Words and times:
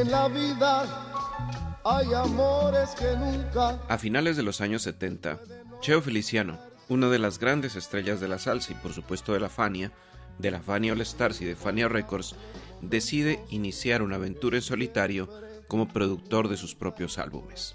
En 0.00 0.10
la 0.10 0.28
vida 0.28 1.78
hay 1.84 2.14
amores 2.14 2.88
que 2.98 3.14
nunca. 3.18 3.78
A 3.86 3.98
finales 3.98 4.34
de 4.38 4.42
los 4.42 4.62
años 4.62 4.80
70, 4.80 5.38
Cheo 5.82 6.00
Feliciano, 6.00 6.58
una 6.88 7.10
de 7.10 7.18
las 7.18 7.38
grandes 7.38 7.76
estrellas 7.76 8.18
de 8.18 8.26
la 8.26 8.38
salsa 8.38 8.72
y 8.72 8.76
por 8.76 8.94
supuesto 8.94 9.34
de 9.34 9.40
la 9.40 9.50
Fania, 9.50 9.92
de 10.38 10.50
la 10.50 10.62
Fania 10.62 10.94
All 10.94 11.02
Stars 11.02 11.42
y 11.42 11.44
de 11.44 11.54
Fania 11.54 11.86
Records, 11.86 12.34
decide 12.80 13.44
iniciar 13.50 14.00
una 14.00 14.16
aventura 14.16 14.56
en 14.56 14.62
solitario 14.62 15.28
como 15.68 15.86
productor 15.86 16.48
de 16.48 16.56
sus 16.56 16.74
propios 16.74 17.18
álbumes. 17.18 17.74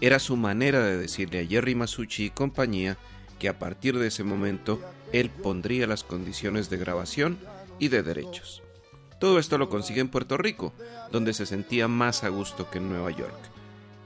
Era 0.00 0.18
su 0.18 0.36
manera 0.36 0.80
de 0.80 0.96
decirle 0.96 1.38
a 1.38 1.46
Jerry 1.46 1.76
Masucci 1.76 2.24
y 2.24 2.30
compañía 2.30 2.96
que 3.38 3.48
a 3.48 3.60
partir 3.60 3.96
de 3.96 4.08
ese 4.08 4.24
momento 4.24 4.80
él 5.12 5.30
pondría 5.30 5.86
las 5.86 6.02
condiciones 6.02 6.68
de 6.68 6.78
grabación 6.78 7.38
y 7.78 7.88
de 7.88 8.02
derechos. 8.02 8.63
Todo 9.24 9.38
esto 9.38 9.56
lo 9.56 9.70
consigue 9.70 10.02
en 10.02 10.10
Puerto 10.10 10.36
Rico, 10.36 10.74
donde 11.10 11.32
se 11.32 11.46
sentía 11.46 11.88
más 11.88 12.24
a 12.24 12.28
gusto 12.28 12.68
que 12.68 12.76
en 12.76 12.90
Nueva 12.90 13.10
York. 13.10 13.38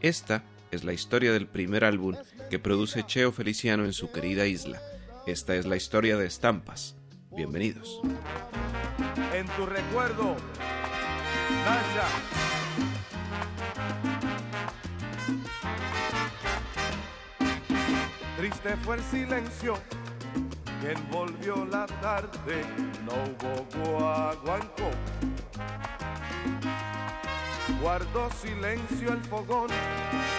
Esta 0.01 0.45
es 0.71 0.85
la 0.85 0.93
historia 0.93 1.33
del 1.33 1.49
primer 1.49 1.83
álbum 1.83 2.15
que 2.51 2.61
produce 2.61 3.05
Cheo 3.05 3.33
Feliciano 3.33 3.85
en 3.85 3.93
su 3.93 4.13
querida 4.13 4.47
isla. 4.47 4.81
Esta 5.27 5.57
es 5.57 5.67
la 5.67 5.75
historia 5.75 6.17
de 6.17 6.27
Estampas. 6.27 6.95
Bienvenidos. 7.33 8.01
En 9.35 9.49
tu 9.57 9.67
recuerdo. 9.67 10.37
Triste 18.37 18.77
fue 18.85 18.95
el 18.95 19.03
silencio 19.03 19.75
que 20.81 20.93
envolvió 20.93 21.65
la 21.67 21.87
tarde, 21.87 22.65
no 23.05 23.13
hubo 23.13 23.99
guaguancó. 23.99 24.91
Guardó 27.81 28.31
silencio 28.33 29.13
el 29.13 29.21
fogón 29.25 29.71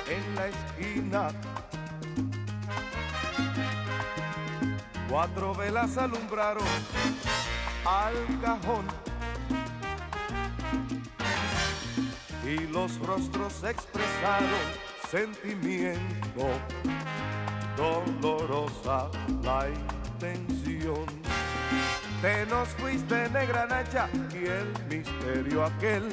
en 0.08 0.36
la 0.36 0.48
esquina. 0.48 1.28
Cuatro 5.10 5.56
velas 5.56 5.98
alumbraron 5.98 6.68
al 7.86 8.42
cajón 8.42 8.86
y 12.46 12.68
los 12.72 12.98
rostros 13.00 13.64
expresaron 13.64 14.50
sentimiento 15.10 16.46
dolorosa 17.76 19.10
la 19.44 19.68
Te 22.22 22.46
nos 22.48 22.68
fuiste 22.70 23.30
negra 23.30 23.66
nacha 23.68 24.10
y 24.34 24.46
el 24.48 24.68
misterio 24.90 25.64
aquel 25.64 26.10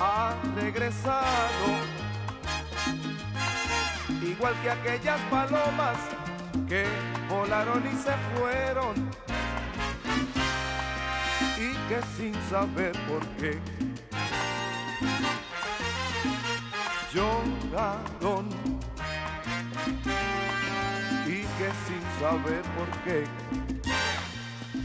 ha 0.00 0.34
regresado. 0.54 1.66
Igual 4.22 4.54
que 4.62 4.70
aquellas 4.70 5.20
palomas 5.22 5.98
que 6.68 6.86
volaron 7.28 7.82
y 7.86 7.96
se 7.96 8.12
fueron. 8.36 8.94
Y 11.58 11.72
que 11.88 12.00
sin 12.16 12.34
saber 12.48 12.92
por 13.08 13.26
qué 13.38 13.58
lloraron 17.12 18.65
saber 22.26 22.62
por 22.76 22.88
qué 23.04 23.18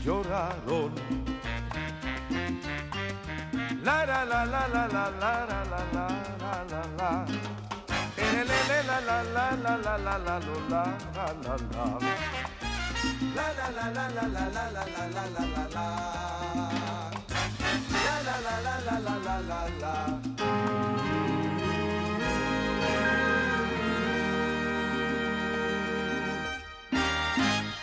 lloraron. 0.03 0.91
La 3.83 4.05
la 4.09 4.19
la 4.31 4.45
la 4.53 4.67
la 4.73 4.83
la 4.95 5.05
la 5.21 5.33
la 5.41 5.71
la 5.71 5.81
la 5.95 6.05
la 6.43 6.53
la 6.71 6.81
la. 6.99 7.11
Eh, 8.17 8.43
la 8.49 8.59
la 8.89 8.97
la 9.07 9.17
la 9.25 9.65
la 9.65 9.77
la 9.77 9.95
la. 9.95 10.35
La 13.35 13.47
la 13.57 13.67
la 13.77 13.85
la 13.95 14.05
la 14.07 14.25
la 14.27 14.43
la 14.55 14.65
la 14.65 14.83
la 14.83 15.05
la 15.15 15.23
la 15.35 15.43
la 15.53 15.63
la. 15.75 15.87
La 18.05 18.15
la 18.27 18.35
la 18.45 18.55
la 18.65 18.75
la 18.87 18.95
la 19.05 19.15
la 19.27 19.35
la 19.49 19.61
la. 19.81 20.20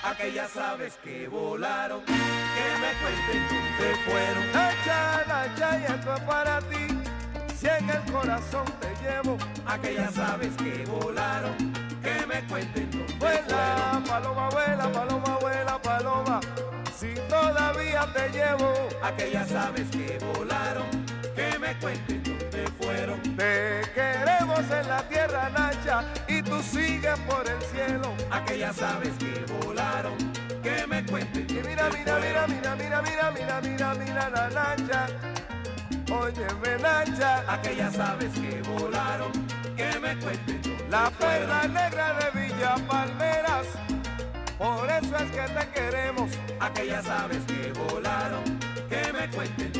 Aquellas 0.08 0.56
aves 0.56 0.98
que 1.04 1.28
volaron, 1.28 2.00
que 2.06 2.14
me 2.14 2.92
cuenten 3.02 3.46
dónde 3.50 3.94
fueron. 4.06 4.52
Nacha, 4.52 5.24
Nacha, 5.28 5.78
y 5.78 5.84
esto 5.84 6.14
es 6.14 6.20
para 6.22 6.58
ti. 6.60 6.86
Si 7.54 7.66
en 7.66 7.90
el 7.90 8.02
corazón 8.10 8.64
te 8.80 8.88
llevo, 9.02 9.36
Aquellas 9.66 10.16
aves 10.18 10.54
que 10.56 10.84
volaron, 10.86 11.54
que 12.02 12.26
me 12.26 12.42
cuenten 12.48 12.90
dónde 12.90 13.14
vuela, 13.18 13.42
fueron. 13.44 14.04
paloma, 14.04 14.48
vuela, 14.48 14.92
paloma, 14.92 15.38
vuela, 15.40 15.82
paloma. 15.82 16.40
Si 16.98 17.14
todavía 17.28 18.06
te 18.14 18.30
llevo, 18.30 18.72
Aquellas 19.02 19.52
aves 19.52 19.90
que 19.90 20.18
volaron, 20.34 20.86
que 21.36 21.58
me 21.58 21.78
cuenten 21.80 22.27
fueron. 22.80 23.20
te 23.36 23.82
queremos 23.94 24.60
en 24.70 24.88
la 24.88 25.02
tierra, 25.08 25.50
Nacha, 25.50 26.04
y 26.26 26.42
tú 26.42 26.62
sigues 26.62 27.18
por 27.20 27.44
el 27.48 27.60
cielo. 27.62 28.14
Aquellas 28.30 28.80
aves 28.82 29.12
que 29.18 29.44
volaron, 29.64 30.16
que 30.62 30.86
me 30.86 31.04
cuenten 31.04 31.46
Y 31.48 31.66
mira, 31.66 31.88
mira, 31.90 32.18
mira, 32.18 32.46
mira, 32.46 32.76
mira, 32.76 33.02
mira, 33.02 33.30
mira, 33.32 33.60
mira, 33.60 33.94
mira, 33.94 34.30
la 34.30 34.50
Nacha. 34.50 35.06
Óyeme, 36.10 36.78
Nacha, 36.80 37.44
Aquellas 37.52 37.98
aves 37.98 38.32
que 38.34 38.62
volaron, 38.62 39.32
que 39.76 39.98
me 40.00 40.16
cuenten 40.18 40.58
la 40.90 41.10
perla 41.10 41.68
negra 41.68 42.14
de 42.14 42.40
Villa 42.40 42.74
Palmeras. 42.88 43.66
Por 44.56 44.90
eso 44.90 45.16
es 45.16 45.30
que 45.30 45.42
te 45.54 45.68
queremos. 45.72 46.30
Aquellas 46.60 47.06
aves 47.08 47.42
que 47.46 47.72
volaron, 47.72 48.42
que 48.88 49.12
me 49.12 49.28
cuenten 49.30 49.77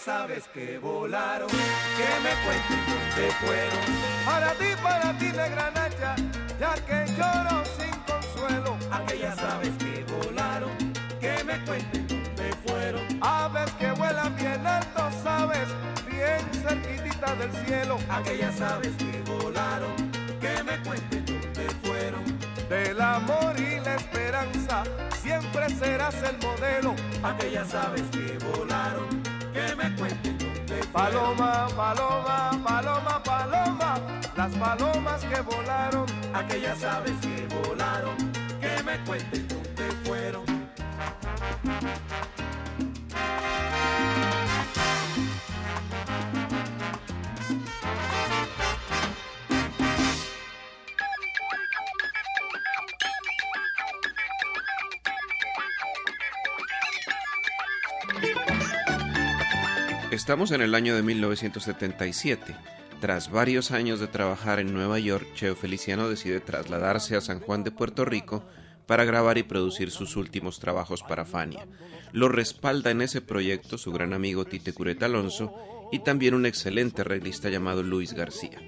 aquellas 0.00 0.08
aves 0.08 0.48
que 0.54 0.78
volaron, 0.78 1.48
que 1.48 2.10
me 2.22 2.32
cuenten 2.44 2.80
dónde 2.86 3.32
fueron. 3.40 4.24
Para 4.24 4.52
ti, 4.52 4.66
para 4.82 5.18
ti, 5.18 5.26
negra 5.26 5.70
Nacha, 5.72 6.16
ya 6.58 6.74
que 6.86 7.06
lloro 7.16 7.62
sin 7.76 7.94
consuelo. 8.04 8.76
Aquellas 8.90 9.38
aves 9.38 9.70
que 9.78 10.04
volaron, 10.04 10.70
que 11.20 11.44
me 11.44 11.64
cuenten 11.64 12.06
dónde 12.08 12.54
fueron. 12.66 13.02
Aves 13.20 13.70
que 13.72 13.90
vuelan 13.92 14.36
bien 14.36 14.66
alto, 14.66 15.10
sabes, 15.22 15.68
bien 16.06 16.40
cerquitita 16.62 17.34
del 17.36 17.52
cielo. 17.66 17.98
Aquellas 18.08 18.60
aves 18.60 18.92
que 18.96 19.22
volaron, 19.30 19.94
que 20.40 20.62
me 20.62 20.78
cuenten 20.82 21.26
dónde 21.26 21.68
fueron. 21.82 22.24
Del 22.68 23.00
amor 23.00 23.58
y 23.58 23.80
la 23.80 23.96
esperanza, 23.96 24.84
siempre 25.20 25.68
serás 25.68 26.14
el 26.22 26.38
modelo. 26.38 26.94
Aquellas 27.22 27.74
aves 27.74 28.04
que 28.12 28.38
volaron, 28.56 29.19
me 29.82 29.96
cuenten 29.96 30.38
dónde. 30.38 30.86
Paloma, 30.92 31.68
paloma, 31.74 32.50
paloma, 32.64 33.22
paloma, 33.22 33.94
las 34.36 34.52
palomas 34.54 35.24
que 35.24 35.40
volaron. 35.40 36.06
Aquellas 36.34 36.82
aves 36.84 37.16
que 37.20 37.46
volaron, 37.54 38.16
que 38.60 38.82
me 38.82 38.98
cuenten 39.04 39.48
dónde 39.48 39.84
fueron. 40.04 40.44
Estamos 60.20 60.50
en 60.50 60.60
el 60.60 60.74
año 60.74 60.94
de 60.94 61.02
1977. 61.02 62.54
Tras 63.00 63.30
varios 63.30 63.70
años 63.70 64.00
de 64.00 64.06
trabajar 64.06 64.60
en 64.60 64.74
Nueva 64.74 64.98
York, 64.98 65.26
Cheo 65.34 65.56
Feliciano 65.56 66.10
decide 66.10 66.40
trasladarse 66.40 67.16
a 67.16 67.22
San 67.22 67.40
Juan 67.40 67.64
de 67.64 67.70
Puerto 67.70 68.04
Rico 68.04 68.44
para 68.86 69.06
grabar 69.06 69.38
y 69.38 69.44
producir 69.44 69.90
sus 69.90 70.16
últimos 70.16 70.60
trabajos 70.60 71.02
para 71.02 71.24
Fania. 71.24 71.66
Lo 72.12 72.28
respalda 72.28 72.90
en 72.90 73.00
ese 73.00 73.22
proyecto 73.22 73.78
su 73.78 73.92
gran 73.92 74.12
amigo 74.12 74.44
Tite 74.44 74.74
Cureta 74.74 75.06
Alonso 75.06 75.54
y 75.90 76.00
también 76.00 76.34
un 76.34 76.44
excelente 76.44 77.00
arreglista 77.00 77.48
llamado 77.48 77.82
Luis 77.82 78.12
García. 78.12 78.60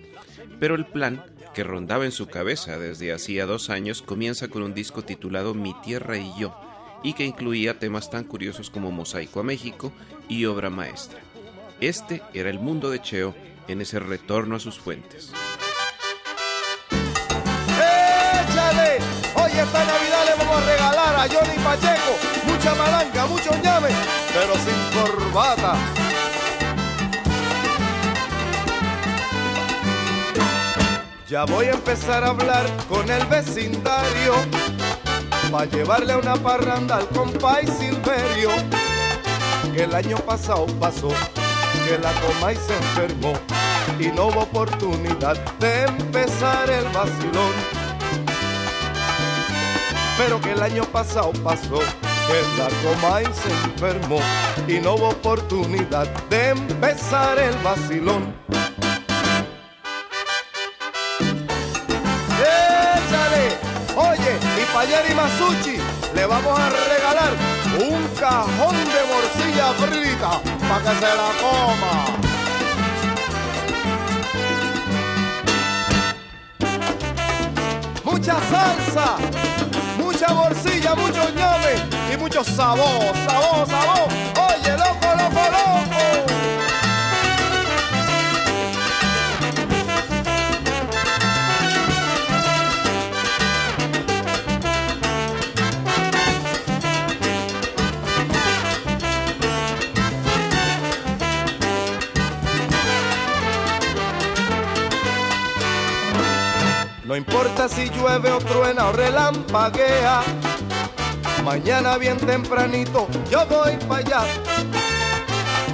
Pero 0.59 0.75
el 0.75 0.87
plan, 0.87 1.23
que 1.53 1.65
rondaba 1.65 2.07
en 2.07 2.13
su 2.13 2.29
cabeza 2.29 2.79
desde 2.79 3.13
hacía 3.13 3.45
dos 3.45 3.69
años, 3.69 4.01
comienza 4.01 4.49
con 4.49 4.63
un 4.63 4.73
disco 4.73 5.03
titulado 5.03 5.53
Mi 5.53 5.75
Tierra 5.83 6.17
y 6.17 6.33
Yo, 6.41 6.59
y 7.03 7.13
que 7.13 7.27
incluía 7.27 7.79
temas 7.79 8.09
tan 8.09 8.25
curiosos 8.25 8.71
como 8.71 8.91
Mosaico 8.91 9.41
a 9.41 9.45
México 9.45 9.93
y 10.31 10.47
Obra 10.47 10.71
Maestra. 10.71 11.21
Este 11.83 12.23
era 12.33 12.49
el 12.49 12.61
mundo 12.61 12.91
de 12.91 13.03
Cheo 13.03 13.35
en 13.67 13.81
ese 13.81 13.99
retorno 13.99 14.55
a 14.55 14.61
sus 14.61 14.79
fuentes. 14.79 15.33
¡Échale! 17.77 18.99
Hoy 19.35 19.51
esta 19.51 19.85
Navidad 19.85 20.25
le 20.27 20.45
vamos 20.45 20.63
a 20.63 20.71
regalar 20.71 21.15
a 21.17 21.23
Johnny 21.23 21.59
Pacheco 21.65 22.17
mucha 22.47 22.75
malanga, 22.77 23.27
mucho 23.27 23.51
ñame, 23.65 23.89
pero 24.33 24.55
sin 24.55 25.01
corbata. 25.01 25.75
Ya 31.29 31.45
voy 31.47 31.67
a 31.67 31.73
empezar 31.73 32.23
a 32.23 32.29
hablar 32.29 32.65
con 32.89 33.11
el 33.11 33.27
vecindario 33.27 34.35
para 35.51 35.65
llevarle 35.65 36.15
una 36.15 36.37
parranda 36.37 36.99
al 36.99 37.09
compay 37.09 37.67
Silverio 37.67 38.51
que 39.75 39.83
el 39.83 39.95
año 39.97 40.19
pasado 40.19 40.67
pasó 40.79 41.09
que 41.87 41.99
la 41.99 42.13
coma 42.21 42.53
y 42.53 42.57
se 42.57 42.77
enfermó 42.77 43.33
y 43.99 44.07
no 44.09 44.27
hubo 44.27 44.43
oportunidad 44.43 45.37
de 45.59 45.85
empezar 45.85 46.71
el 46.71 46.85
vacilón. 46.89 47.53
Pero 50.19 50.41
que 50.41 50.53
el 50.53 50.63
año 50.63 50.85
pasado 50.85 51.33
pasó 51.45 51.79
que 51.79 52.43
la 52.59 52.69
coma 52.83 53.23
y 53.23 53.27
se 53.27 53.51
enfermó 53.65 54.21
y 54.69 54.79
no 54.79 54.95
hubo 54.95 55.09
oportunidad 55.09 56.07
de 56.29 56.51
empezar 56.51 57.39
el 57.39 57.57
vacilón. 57.59 58.35
¡Échale! 62.39 63.59
Oye, 63.97 64.39
y 64.61 64.75
pa' 64.75 64.87
Jerry 64.87 65.15
Masucci 65.15 65.77
le 66.15 66.27
vamos 66.27 66.59
a 66.59 66.71
regalar 66.71 67.33
un 67.79 68.07
cajón 68.19 68.82
frita 69.61 70.41
para 70.69 70.83
que 70.83 70.95
se 71.01 71.17
la 71.17 71.31
coma. 71.41 72.05
Mucha 78.05 78.35
salsa, 78.51 79.17
mucha 79.99 80.29
morcilla, 80.35 80.95
mucho 80.95 81.29
ñame 81.35 81.75
y 82.13 82.17
mucho 82.17 82.45
sabor, 82.45 83.15
sabor, 83.27 83.67
sabor. 83.69 84.09
Oye, 84.49 84.73
loco, 84.73 85.09
loco, 85.17 85.43
loco. 85.51 86.42
No 107.13 107.17
importa 107.17 107.69
si 107.69 107.91
llueve 107.91 108.31
o 108.31 108.39
truena 108.39 108.87
o 108.87 108.93
relampaguea. 108.93 110.23
Mañana 111.45 111.99
bien 111.99 112.17
tempranito 112.17 113.07
yo 113.31 113.45
voy 113.49 113.77
para 113.87 114.01
allá. 114.01 114.25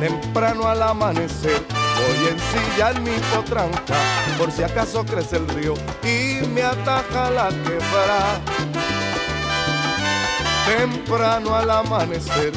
Temprano 0.00 0.66
al 0.66 0.82
amanecer 0.82 1.62
voy 1.70 2.26
a 2.26 2.30
ensillar 2.32 3.00
mi 3.02 3.12
potranca 3.32 3.94
por 4.36 4.50
si 4.50 4.64
acaso 4.64 5.06
crece 5.06 5.36
el 5.36 5.46
río 5.50 5.74
y 6.02 6.44
me 6.48 6.64
ataca 6.64 7.30
la 7.30 7.50
quebrada. 7.50 8.40
Temprano 10.66 11.54
al 11.54 11.70
amanecer 11.70 12.50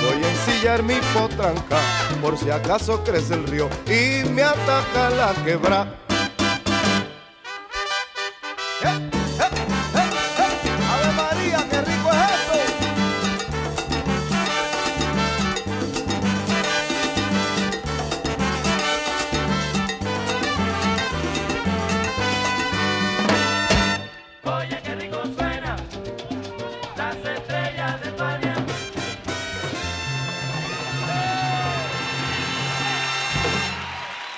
voy 0.00 0.22
a 0.22 0.30
ensillar 0.30 0.84
mi 0.84 0.94
potranca 1.12 1.80
por 2.22 2.38
si 2.38 2.52
acaso 2.52 3.02
crece 3.02 3.34
el 3.34 3.48
río 3.48 3.68
y 3.84 4.22
me 4.28 4.44
ataca 4.44 5.10
la 5.10 5.34
quebrada. 5.44 6.07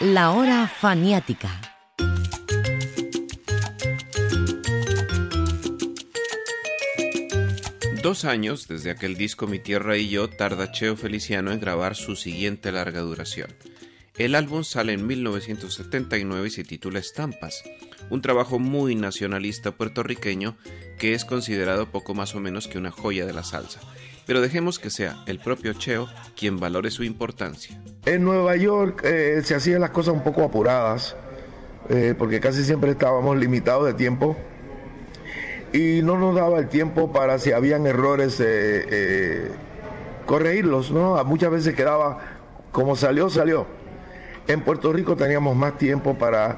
La 0.00 0.30
hora 0.30 0.66
faniática. 0.66 1.60
Dos 8.02 8.24
años 8.24 8.66
desde 8.66 8.90
aquel 8.92 9.18
disco 9.18 9.46
Mi 9.46 9.58
Tierra 9.58 9.98
y 9.98 10.08
Yo 10.08 10.30
tarda 10.30 10.72
Cheo 10.72 10.96
Feliciano 10.96 11.52
en 11.52 11.60
grabar 11.60 11.96
su 11.96 12.16
siguiente 12.16 12.72
larga 12.72 13.02
duración. 13.02 13.54
El 14.16 14.36
álbum 14.36 14.64
sale 14.64 14.94
en 14.94 15.06
1979 15.06 16.48
y 16.48 16.50
se 16.50 16.64
titula 16.64 16.98
Estampas, 16.98 17.62
un 18.08 18.22
trabajo 18.22 18.58
muy 18.58 18.94
nacionalista 18.94 19.72
puertorriqueño 19.72 20.56
que 20.98 21.12
es 21.12 21.26
considerado 21.26 21.90
poco 21.90 22.14
más 22.14 22.34
o 22.34 22.40
menos 22.40 22.68
que 22.68 22.78
una 22.78 22.90
joya 22.90 23.26
de 23.26 23.34
la 23.34 23.44
salsa. 23.44 23.80
Pero 24.30 24.40
dejemos 24.40 24.78
que 24.78 24.90
sea 24.90 25.16
el 25.26 25.40
propio 25.40 25.72
Cheo 25.72 26.06
quien 26.36 26.60
valore 26.60 26.92
su 26.92 27.02
importancia. 27.02 27.76
En 28.04 28.22
Nueva 28.22 28.54
York 28.54 29.00
eh, 29.02 29.40
se 29.42 29.56
hacían 29.56 29.80
las 29.80 29.90
cosas 29.90 30.14
un 30.14 30.22
poco 30.22 30.44
apuradas, 30.44 31.16
eh, 31.88 32.14
porque 32.16 32.38
casi 32.38 32.62
siempre 32.62 32.92
estábamos 32.92 33.36
limitados 33.36 33.86
de 33.86 33.94
tiempo 33.94 34.36
y 35.72 36.02
no 36.04 36.16
nos 36.16 36.36
daba 36.36 36.60
el 36.60 36.68
tiempo 36.68 37.10
para 37.10 37.40
si 37.40 37.50
habían 37.50 37.88
errores 37.88 38.38
eh, 38.38 38.44
eh, 38.88 39.50
corregirlos, 40.26 40.92
¿no? 40.92 41.24
Muchas 41.24 41.50
veces 41.50 41.74
quedaba 41.74 42.20
como 42.70 42.94
salió, 42.94 43.30
salió. 43.30 43.66
En 44.46 44.60
Puerto 44.60 44.92
Rico 44.92 45.16
teníamos 45.16 45.56
más 45.56 45.76
tiempo 45.76 46.14
para, 46.14 46.50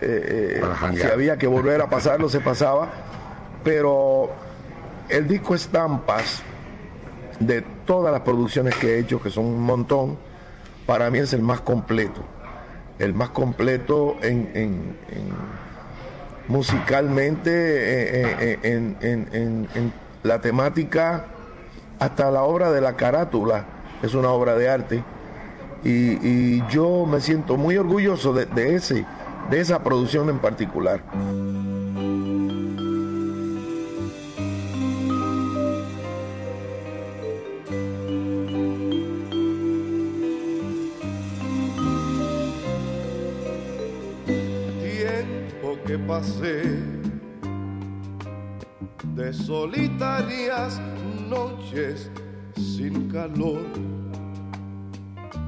eh, 0.00 0.62
eh, 0.62 0.96
si 0.96 1.02
había 1.02 1.36
que 1.36 1.48
volver 1.48 1.82
a 1.82 1.90
pasarlo, 1.90 2.30
se 2.30 2.40
pasaba, 2.40 2.90
pero 3.62 4.30
el 5.10 5.28
disco 5.28 5.54
Estampas, 5.54 6.42
de 7.40 7.62
todas 7.86 8.12
las 8.12 8.22
producciones 8.22 8.74
que 8.76 8.94
he 8.94 8.98
hecho, 9.00 9.20
que 9.22 9.30
son 9.30 9.46
un 9.46 9.62
montón, 9.62 10.16
para 10.86 11.10
mí 11.10 11.18
es 11.18 11.32
el 11.32 11.42
más 11.42 11.60
completo. 11.60 12.22
El 12.98 13.14
más 13.14 13.28
completo 13.30 14.16
en, 14.22 14.50
en- 14.54 14.96
en- 15.10 15.32
musicalmente, 16.48 17.50
eh, 17.50 18.36
eh, 18.40 18.58
eh, 18.62 18.96
en, 19.02 19.28
en- 19.72 19.92
la 20.24 20.40
temática, 20.40 21.26
hasta 22.00 22.30
la 22.30 22.42
obra 22.42 22.72
de 22.72 22.80
la 22.80 22.94
carátula, 22.96 23.64
es 24.02 24.14
una 24.14 24.30
obra 24.30 24.56
de 24.56 24.68
arte. 24.68 25.04
Y, 25.84 26.60
yo 26.68 27.06
me 27.06 27.20
siento 27.20 27.56
muy 27.56 27.76
orgulloso 27.76 28.32
de 28.32 28.74
ese, 28.74 29.06
de 29.48 29.60
esa 29.60 29.82
producción 29.84 30.28
en 30.28 30.38
particular. 30.40 31.00
De 49.14 49.32
solitarias 49.32 50.80
noches 51.30 52.10
sin 52.56 53.08
calor. 53.08 53.62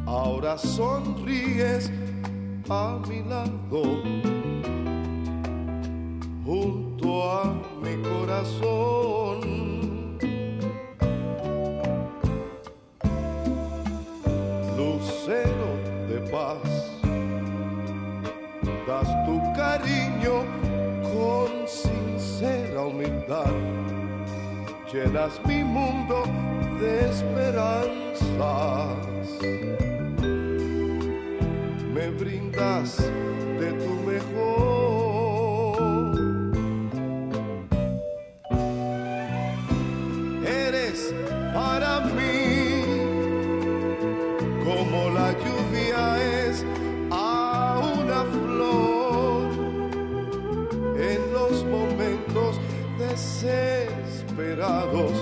Ahora 0.06 0.56
sonríes 0.56 1.90
a 2.68 3.00
mi 3.08 3.20
lado, 3.24 3.82
junto 6.44 7.30
a 7.32 7.52
mi 7.82 7.96
corazón. 8.08 9.89
Cariño 19.70 20.36
con 21.12 21.50
sincera 21.68 22.82
humildad. 22.82 23.54
Llenas 24.92 25.40
mi 25.46 25.62
mundo 25.62 26.24
de 26.80 26.90
esperanzas. 27.10 28.28
Me 31.94 32.06
brindas 32.22 32.96
de 33.60 33.68
tu 33.82 33.92
desesperados. 53.42 55.12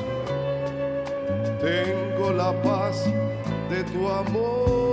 Tengo 1.61 2.33
la 2.33 2.53
paz 2.63 3.05
de 3.71 3.85
tu 3.85 4.09
amor. 4.09 4.88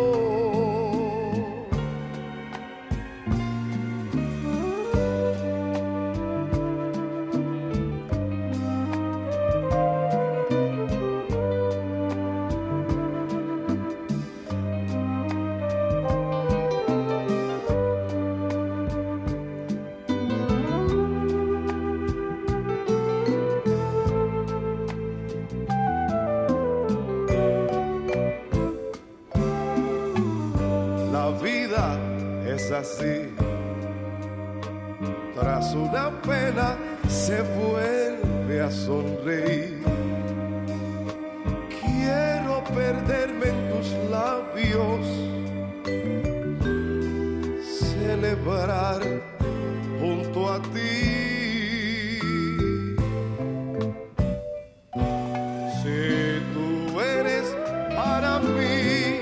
Junto 50.00 50.48
a 50.48 50.62
ti. 50.62 52.20
Si 55.82 56.40
tú 56.54 57.02
eres 57.02 57.56
para 57.96 58.38
mí 58.40 59.20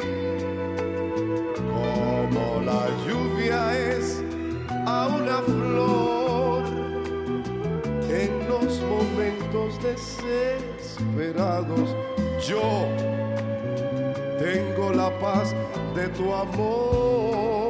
como 1.71 2.59
la 2.65 2.89
lluvia 3.07 3.79
es 3.79 4.21
a 4.85 5.07
una 5.07 5.41
flor 5.41 6.63
en 8.09 8.49
los 8.49 8.81
momentos 8.81 9.79
desesperados. 9.81 11.95
Yo 12.45 12.89
tengo 14.37 14.91
la 14.91 15.17
paz 15.19 15.55
de 15.95 16.09
tu 16.09 16.33
amor. 16.33 17.62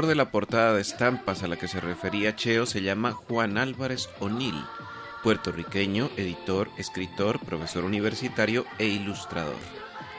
Autor 0.00 0.08
de 0.08 0.14
la 0.14 0.30
portada 0.30 0.72
de 0.72 0.80
estampas 0.80 1.42
a 1.42 1.46
la 1.46 1.58
que 1.58 1.68
se 1.68 1.78
refería 1.78 2.34
Cheo 2.34 2.64
se 2.64 2.80
llama 2.80 3.12
Juan 3.12 3.58
Álvarez 3.58 4.08
O'Neill, 4.18 4.64
puertorriqueño, 5.22 6.08
editor, 6.16 6.70
escritor, 6.78 7.38
profesor 7.40 7.84
universitario 7.84 8.64
e 8.78 8.86
ilustrador. 8.86 9.58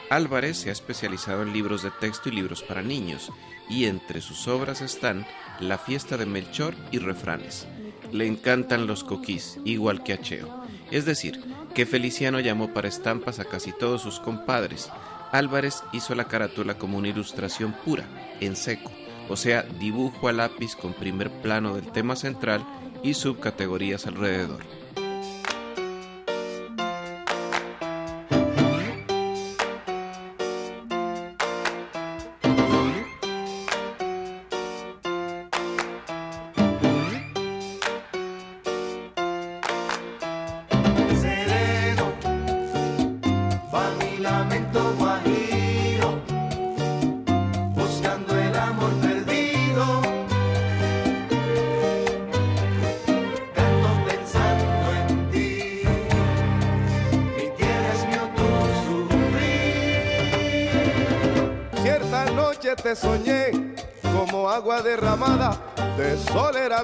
Álvarez 0.08 0.58
se 0.58 0.68
ha 0.68 0.72
especializado 0.72 1.42
en 1.42 1.52
libros 1.52 1.82
de 1.82 1.90
texto 1.90 2.28
y 2.28 2.32
libros 2.32 2.62
para 2.62 2.82
niños, 2.82 3.32
y 3.68 3.86
entre 3.86 4.20
sus 4.20 4.46
obras 4.46 4.82
están 4.82 5.26
La 5.58 5.78
fiesta 5.78 6.16
de 6.16 6.26
Melchor 6.26 6.76
y 6.92 6.98
Refranes. 6.98 7.66
Le 8.12 8.28
encantan 8.28 8.86
los 8.86 9.02
coquís, 9.02 9.58
igual 9.64 10.04
que 10.04 10.12
a 10.12 10.20
Cheo. 10.20 10.64
Es 10.92 11.06
decir, 11.06 11.42
que 11.74 11.86
Feliciano 11.86 12.38
llamó 12.38 12.72
para 12.72 12.86
estampas 12.86 13.40
a 13.40 13.46
casi 13.46 13.72
todos 13.72 14.00
sus 14.00 14.20
compadres. 14.20 14.90
Álvarez 15.32 15.82
hizo 15.92 16.14
la 16.14 16.28
carátula 16.28 16.78
como 16.78 16.98
una 16.98 17.08
ilustración 17.08 17.74
pura, 17.84 18.04
en 18.40 18.54
seco, 18.54 18.92
o 19.28 19.36
sea, 19.36 19.62
dibujo 19.62 20.28
a 20.28 20.32
lápiz 20.32 20.76
con 20.76 20.92
primer 20.92 21.30
plano 21.30 21.74
del 21.74 21.90
tema 21.92 22.16
central 22.16 22.64
y 23.02 23.14
subcategorías 23.14 24.06
alrededor. 24.06 24.60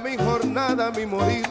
Mi 0.00 0.17
jornada, 0.17 0.90
mi 0.90 1.07
morir 1.07 1.47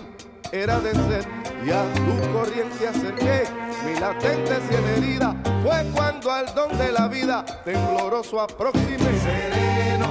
era 0.51 0.79
de 0.79 0.93
sed. 0.93 1.25
y 1.65 1.71
a 1.71 1.83
tu 1.93 2.31
corriente 2.31 2.87
acerqué 2.87 3.43
mi 3.85 3.99
latente 3.99 4.55
cien 4.69 4.85
herida. 4.95 5.35
Fue 5.63 5.85
cuando 5.93 6.31
al 6.31 6.53
don 6.53 6.77
de 6.77 6.91
la 6.91 7.07
vida 7.07 7.43
tembloroso 7.65 8.39
aproximé. 8.39 8.97
Sereno, 8.97 10.06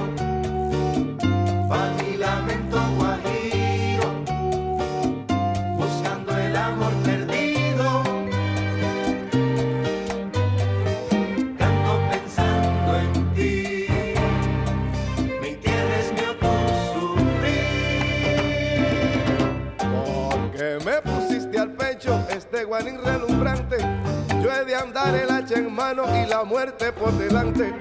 guanín 22.63 22.99
relumbrante. 23.03 23.77
Yo 24.41 24.51
he 24.51 24.65
de 24.65 24.75
andar 24.75 25.15
el 25.15 25.29
hacha 25.29 25.55
en 25.55 25.73
mano 25.73 26.03
y 26.15 26.27
la 26.27 26.43
muerte 26.43 26.91
por 26.91 27.11
delante. 27.13 27.73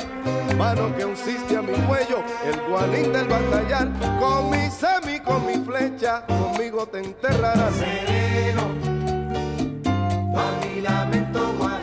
Mano 0.56 0.94
que 0.96 1.04
unciste 1.04 1.56
a 1.56 1.62
mi 1.62 1.74
cuello, 1.86 2.22
el 2.44 2.60
guanín 2.70 3.12
del 3.12 3.28
batallar. 3.28 3.88
Con 4.18 4.50
mi 4.50 4.70
semi, 4.70 5.20
con 5.20 5.46
mi 5.46 5.54
flecha, 5.64 6.24
conmigo 6.26 6.86
te 6.86 7.00
enterrarás. 7.00 7.74
Sereno, 7.74 8.62
va 10.34 10.50
mi 10.64 10.80
lamento 10.80 11.52
guajiro, 11.58 11.75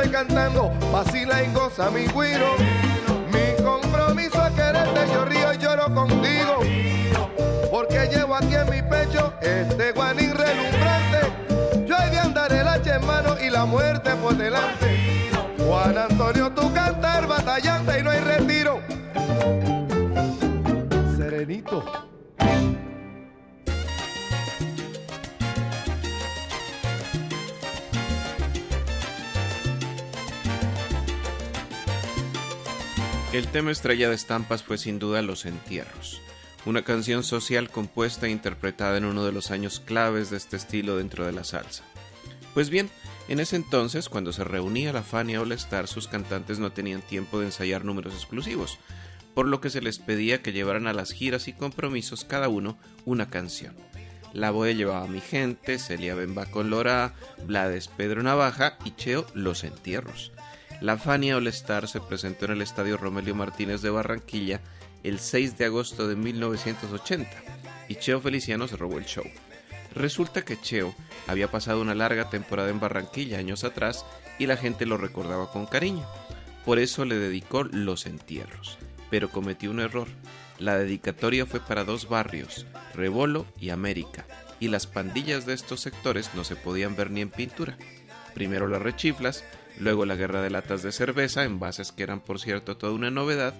estoy 0.00 0.12
cantando, 0.12 0.72
vacila 0.92 1.42
y 1.42 1.52
goza 1.52 1.90
mi 1.90 2.06
guiro. 2.06 2.54
Mi 3.32 3.62
compromiso 3.62 4.46
es 4.46 4.52
quererte, 4.52 5.00
yo 5.12 5.24
río 5.24 5.52
y 5.52 5.58
lloro 5.58 5.92
contigo. 5.92 6.60
Porque 7.70 8.08
llevo 8.12 8.36
aquí 8.36 8.54
en 8.54 8.70
mi 8.70 8.82
pecho 8.82 9.32
este 9.40 9.92
guanín 9.92 10.34
relumbrante. 10.34 11.86
Yo 11.86 11.96
he 11.96 12.10
de 12.10 12.18
andar 12.18 12.52
el 12.52 12.68
hacha 12.68 12.96
en 12.96 13.06
mano 13.06 13.36
y 13.40 13.50
la 13.50 13.64
muerte 13.64 14.10
por 14.22 14.36
delante. 14.36 15.30
Juan 15.66 15.98
Antonio, 15.98 16.50
tu 16.52 16.72
cantar 16.72 17.26
batallante 17.26 17.98
y 17.98 18.02
no 18.02 18.10
hay 18.10 18.20
retiro. 18.20 18.80
Serenito. 21.16 22.07
El 33.38 33.46
tema 33.46 33.70
estrella 33.70 34.08
de 34.08 34.16
Estampas 34.16 34.64
fue 34.64 34.78
sin 34.78 34.98
duda 34.98 35.22
Los 35.22 35.46
Entierros, 35.46 36.20
una 36.66 36.82
canción 36.82 37.22
social 37.22 37.70
compuesta 37.70 38.26
e 38.26 38.30
interpretada 38.30 38.96
en 38.96 39.04
uno 39.04 39.24
de 39.24 39.30
los 39.30 39.52
años 39.52 39.78
claves 39.78 40.28
de 40.28 40.36
este 40.36 40.56
estilo 40.56 40.96
dentro 40.96 41.24
de 41.24 41.30
la 41.30 41.44
salsa. 41.44 41.84
Pues 42.52 42.68
bien, 42.68 42.90
en 43.28 43.38
ese 43.38 43.54
entonces, 43.54 44.08
cuando 44.08 44.32
se 44.32 44.42
reunía 44.42 44.92
la 44.92 45.04
Fania 45.04 45.40
All 45.40 45.52
Star, 45.52 45.86
sus 45.86 46.08
cantantes 46.08 46.58
no 46.58 46.72
tenían 46.72 47.00
tiempo 47.00 47.38
de 47.38 47.46
ensayar 47.46 47.84
números 47.84 48.12
exclusivos, 48.14 48.80
por 49.34 49.46
lo 49.46 49.60
que 49.60 49.70
se 49.70 49.82
les 49.82 50.00
pedía 50.00 50.42
que 50.42 50.52
llevaran 50.52 50.88
a 50.88 50.92
las 50.92 51.12
giras 51.12 51.46
y 51.46 51.52
compromisos 51.52 52.24
cada 52.24 52.48
uno 52.48 52.76
una 53.04 53.30
canción. 53.30 53.76
La 54.32 54.50
Boe 54.50 54.74
llevaba 54.74 55.04
a 55.04 55.08
Mi 55.08 55.20
Gente, 55.20 55.78
Celia 55.78 56.16
Bemba 56.16 56.46
con 56.46 56.70
Lora, 56.70 57.14
Blades 57.46 57.86
Pedro 57.86 58.20
Navaja 58.24 58.78
y 58.84 58.96
Cheo 58.96 59.28
Los 59.32 59.62
Entierros. 59.62 60.32
La 60.80 60.96
Fania 60.96 61.36
All 61.36 61.48
Star 61.48 61.88
se 61.88 62.00
presentó 62.00 62.44
en 62.44 62.52
el 62.52 62.62
Estadio 62.62 62.96
Romelio 62.96 63.34
Martínez 63.34 63.82
de 63.82 63.90
Barranquilla 63.90 64.60
el 65.02 65.18
6 65.18 65.58
de 65.58 65.64
agosto 65.64 66.06
de 66.06 66.14
1980 66.14 67.28
y 67.88 67.96
Cheo 67.96 68.20
Feliciano 68.20 68.68
se 68.68 68.76
robó 68.76 68.98
el 68.98 69.04
show. 69.04 69.24
Resulta 69.94 70.44
que 70.44 70.60
Cheo 70.60 70.94
había 71.26 71.50
pasado 71.50 71.80
una 71.80 71.96
larga 71.96 72.30
temporada 72.30 72.70
en 72.70 72.78
Barranquilla 72.78 73.38
años 73.38 73.64
atrás 73.64 74.06
y 74.38 74.46
la 74.46 74.56
gente 74.56 74.86
lo 74.86 74.98
recordaba 74.98 75.50
con 75.50 75.66
cariño. 75.66 76.06
Por 76.64 76.78
eso 76.78 77.04
le 77.04 77.16
dedicó 77.16 77.64
Los 77.64 78.06
Entierros. 78.06 78.78
Pero 79.10 79.30
cometió 79.30 79.72
un 79.72 79.80
error. 79.80 80.06
La 80.60 80.78
dedicatoria 80.78 81.44
fue 81.44 81.58
para 81.58 81.82
dos 81.82 82.08
barrios, 82.08 82.66
Rebolo 82.94 83.46
y 83.58 83.70
América, 83.70 84.26
y 84.60 84.68
las 84.68 84.86
pandillas 84.86 85.46
de 85.46 85.54
estos 85.54 85.80
sectores 85.80 86.30
no 86.34 86.44
se 86.44 86.56
podían 86.56 86.94
ver 86.94 87.10
ni 87.10 87.20
en 87.20 87.30
pintura. 87.30 87.78
Primero 88.34 88.68
las 88.68 88.82
rechiflas, 88.82 89.44
luego 89.80 90.04
la 90.04 90.16
guerra 90.16 90.42
de 90.42 90.50
latas 90.50 90.82
de 90.82 90.92
cerveza, 90.92 91.44
envases 91.44 91.92
que 91.92 92.02
eran 92.02 92.20
por 92.20 92.40
cierto 92.40 92.76
toda 92.76 92.92
una 92.92 93.10
novedad, 93.10 93.54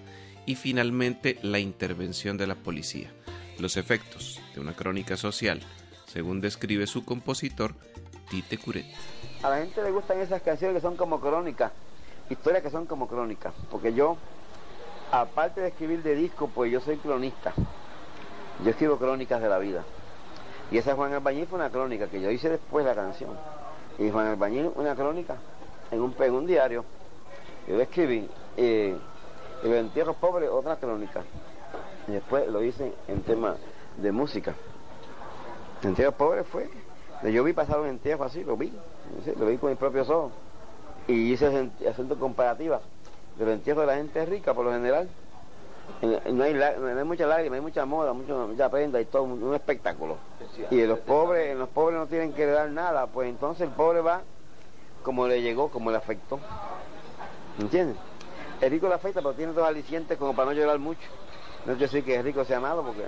y 0.45 0.55
finalmente 0.55 1.37
la 1.41 1.59
intervención 1.59 2.37
de 2.37 2.47
la 2.47 2.55
policía. 2.55 3.11
Los 3.59 3.77
efectos 3.77 4.41
de 4.53 4.61
una 4.61 4.73
crónica 4.73 5.17
social, 5.17 5.61
según 6.07 6.41
describe 6.41 6.87
su 6.87 7.05
compositor, 7.05 7.75
Tite 8.29 8.57
Curet. 8.57 8.85
A 9.43 9.49
la 9.49 9.57
gente 9.57 9.83
le 9.83 9.91
gustan 9.91 10.19
esas 10.19 10.41
canciones 10.41 10.77
que 10.77 10.81
son 10.81 10.95
como 10.95 11.19
crónicas, 11.19 11.71
historias 12.29 12.63
que 12.63 12.69
son 12.69 12.85
como 12.85 13.07
crónicas, 13.07 13.53
porque 13.69 13.93
yo, 13.93 14.17
aparte 15.11 15.61
de 15.61 15.67
escribir 15.67 16.03
de 16.03 16.15
disco, 16.15 16.49
pues 16.53 16.71
yo 16.71 16.81
soy 16.81 16.97
cronista. 16.97 17.53
Yo 18.63 18.71
escribo 18.71 18.97
crónicas 18.97 19.41
de 19.41 19.49
la 19.49 19.57
vida. 19.57 19.83
Y 20.71 20.77
esa 20.77 20.95
Juan 20.95 21.13
Albañil 21.13 21.47
fue 21.47 21.59
una 21.59 21.69
crónica 21.69 22.07
que 22.07 22.21
yo 22.21 22.29
hice 22.29 22.49
después 22.49 22.85
la 22.85 22.93
canción. 22.93 23.31
Y 23.97 24.09
Juan 24.09 24.27
Albañil, 24.27 24.71
una 24.75 24.95
crónica 24.95 25.37
en 25.91 26.01
un, 26.01 26.15
en 26.19 26.33
un 26.33 26.45
diario. 26.45 26.85
Yo 27.67 27.79
escribí. 27.81 28.29
eh, 28.57 28.97
y 29.63 29.67
los 29.67 29.75
entierros 29.77 30.15
pobres, 30.15 30.49
otra 30.49 30.77
crónica. 30.77 31.21
Y 32.07 32.13
después 32.13 32.47
lo 32.47 32.63
hice 32.63 32.93
en 33.07 33.21
tema 33.23 33.57
de 33.97 34.11
música. 34.11 34.55
Entierros 35.83 36.15
pobres 36.15 36.47
fue. 36.47 36.69
Yo 37.23 37.43
vi 37.43 37.53
pasar 37.53 37.79
un 37.79 37.87
entierro 37.87 38.23
así, 38.23 38.43
lo 38.43 38.55
vi. 38.55 38.71
Lo 39.37 39.45
vi 39.47 39.57
con 39.57 39.69
mis 39.69 39.77
propios 39.79 40.09
ojos. 40.09 40.31
Y 41.07 41.33
hice 41.33 41.47
ese- 41.47 41.89
asunto 41.89 42.17
comparativa 42.17 42.79
de 43.37 43.45
los 43.45 43.53
entierros 43.55 43.81
de 43.83 43.87
la 43.87 43.95
gente 43.97 44.25
rica, 44.25 44.53
por 44.53 44.65
lo 44.65 44.71
general. 44.71 45.09
No 46.31 46.43
hay, 46.43 46.53
no 46.53 46.87
hay 46.99 47.03
mucha 47.03 47.25
lágrima, 47.25 47.55
hay 47.55 47.61
mucha 47.61 47.83
moda, 47.85 48.13
mucho- 48.13 48.47
mucha 48.47 48.69
prenda 48.69 49.01
y 49.01 49.05
todo, 49.05 49.23
un, 49.23 49.41
un 49.43 49.55
espectáculo. 49.55 50.17
Y 50.71 50.85
los 50.85 50.99
pobres, 50.99 51.57
los 51.57 51.67
pobres 51.69 51.97
no 51.99 52.05
tienen 52.07 52.31
que 52.33 52.45
dar 52.45 52.69
nada, 52.69 53.07
pues 53.07 53.27
entonces 53.29 53.67
el 53.67 53.73
pobre 53.73 54.01
va 54.01 54.21
como 55.03 55.27
le 55.27 55.41
llegó, 55.41 55.69
como 55.69 55.91
le 55.91 55.97
afectó. 55.97 56.39
¿Entiendes? 57.59 57.97
El 58.61 58.71
rico 58.71 58.87
le 58.87 58.95
afecta, 58.95 59.21
pero 59.21 59.33
tiene 59.33 59.53
dos 59.53 59.67
alicientes 59.67 60.17
como 60.17 60.35
para 60.35 60.51
no 60.51 60.53
llorar 60.53 60.79
mucho. 60.79 61.07
No 61.65 61.73
quiero 61.73 61.79
decir 61.79 62.03
que 62.03 62.15
el 62.15 62.23
rico 62.23 62.43
sea 62.45 62.59
malo, 62.59 62.83
porque 62.83 63.03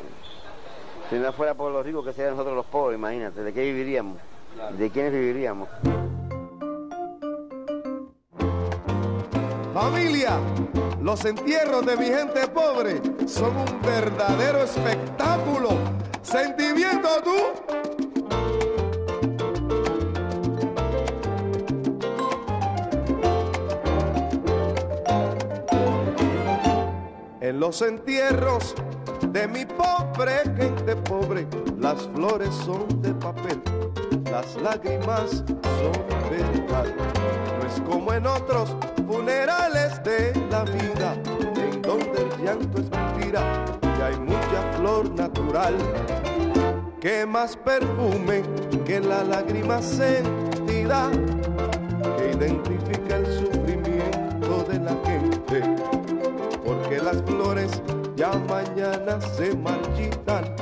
si 1.09 1.15
no 1.15 1.33
fuera 1.33 1.53
por 1.53 1.71
los 1.71 1.85
ricos, 1.85 2.05
que 2.05 2.13
serían 2.13 2.31
nosotros 2.31 2.55
los 2.55 2.65
pobres, 2.65 2.97
imagínate, 2.97 3.43
¿de 3.43 3.53
qué 3.53 3.61
viviríamos? 3.61 4.17
¿De 4.77 4.89
quiénes 4.89 5.11
viviríamos? 5.11 5.69
Familia, 9.73 10.37
los 11.01 11.25
entierros 11.25 11.85
de 11.85 11.97
mi 11.97 12.05
gente 12.05 12.47
pobre 12.49 13.01
son 13.25 13.55
un 13.57 13.81
verdadero 13.81 14.63
espectáculo. 14.63 15.69
¿Sentimiento 16.21 17.09
tú? 17.23 17.80
En 27.51 27.59
los 27.59 27.81
entierros 27.81 28.73
de 29.27 29.45
mi 29.45 29.65
pobre 29.65 30.41
gente 30.55 30.95
pobre, 30.95 31.45
las 31.77 32.07
flores 32.15 32.55
son 32.55 33.01
de 33.01 33.13
papel, 33.13 33.61
las 34.31 34.55
lágrimas 34.55 35.43
son 35.61 35.91
verdad. 36.29 36.85
No 37.59 37.67
es 37.67 37.81
como 37.81 38.13
en 38.13 38.25
otros 38.25 38.73
funerales 39.05 40.01
de 40.01 40.33
la 40.49 40.63
vida, 40.63 41.13
en 41.57 41.81
donde 41.81 42.21
el 42.21 42.41
llanto 42.41 42.79
es 42.79 42.89
mentira 42.89 43.65
y 43.97 44.01
hay 44.01 44.17
mucha 44.17 44.71
flor 44.77 45.11
natural. 45.11 45.75
Que 47.01 47.25
más 47.25 47.57
perfume 47.57 48.43
que 48.85 49.01
la 49.01 49.25
lágrima 49.25 49.81
sentida, 49.81 51.11
que 52.17 52.31
identifica 52.31 53.17
el 53.17 53.25
sufrimiento 53.25 53.60
ya 58.21 58.33
mañana 58.47 59.19
se 59.19 59.55
marchitan 59.55 60.55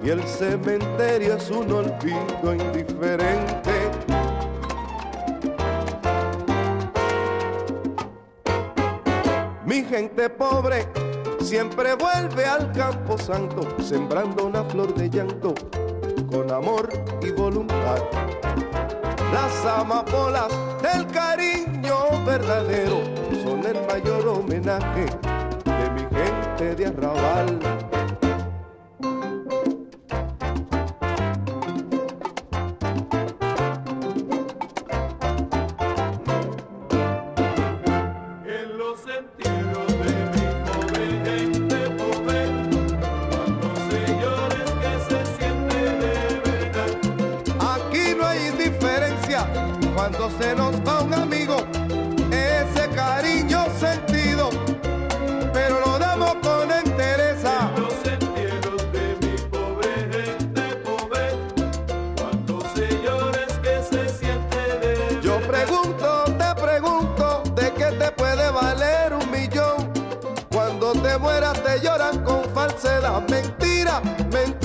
y 0.00 0.10
el 0.10 0.22
cementerio 0.22 1.34
es 1.34 1.50
un 1.50 1.72
olvido 1.72 2.54
indiferente. 2.54 3.90
Mi 9.66 9.82
gente 9.82 10.30
pobre 10.30 10.86
siempre 11.40 11.96
vuelve 11.96 12.44
al 12.44 12.70
campo 12.70 13.18
santo, 13.18 13.62
sembrando 13.82 14.46
una 14.46 14.62
flor 14.62 14.94
de 14.94 15.10
llanto 15.10 15.54
con 16.30 16.48
amor 16.52 16.90
y 17.20 17.32
voluntad. 17.32 18.04
Las 19.32 19.66
amapolas 19.66 20.46
del 20.80 21.04
cariño 21.08 22.24
verdadero 22.24 23.00
son 23.42 23.66
el 23.66 23.84
mayor 23.88 24.28
homenaje 24.28 25.37
gente 26.58 26.74
de 26.74 26.84
arrabal. 26.86 27.97
Falsedad, 72.88 73.22
mentira, 73.28 74.00
mentira 74.32 74.57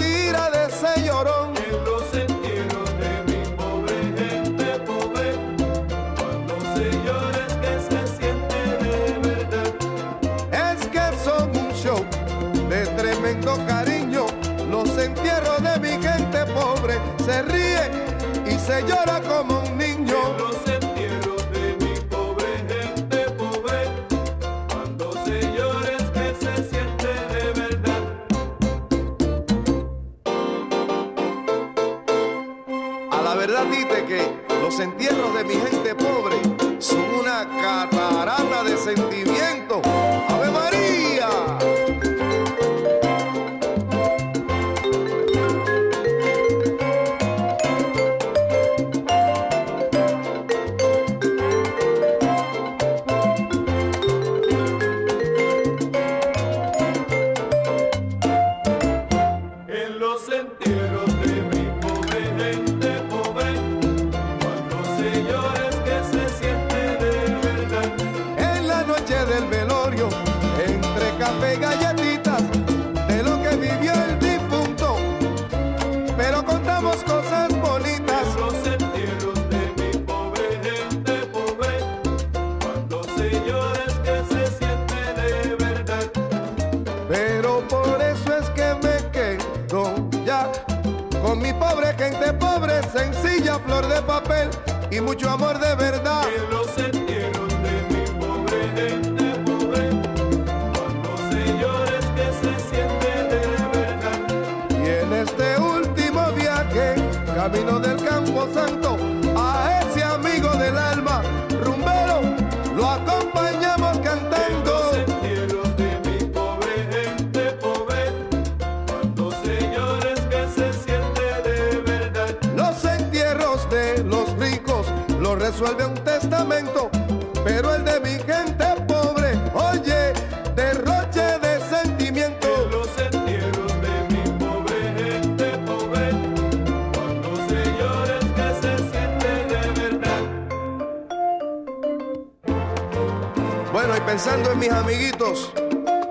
mis 144.58 144.72
amiguitos, 144.72 145.52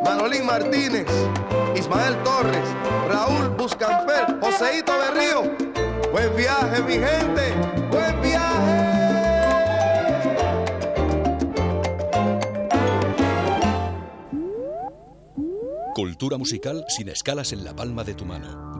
Manolín 0.05 0.47
Martínez, 0.47 1.07
Ismael 1.77 2.17
Torres, 2.25 2.69
Raúl 3.09 3.49
Buscamper, 3.51 4.39
Joseito 4.41 4.93
Berrío, 4.93 5.43
buen 6.11 6.35
viaje, 6.37 6.83
mi 6.83 6.95
gente, 6.95 7.55
buen 7.91 8.21
viaje. 8.21 8.93
Cultura 15.95 16.39
musical 16.39 16.85
sin 16.89 17.09
escalas 17.09 17.53
en 17.53 17.65
la 17.65 17.75
palma 17.75 18.03
de 18.03 18.15
tu 18.15 18.25
mano. 18.25 18.72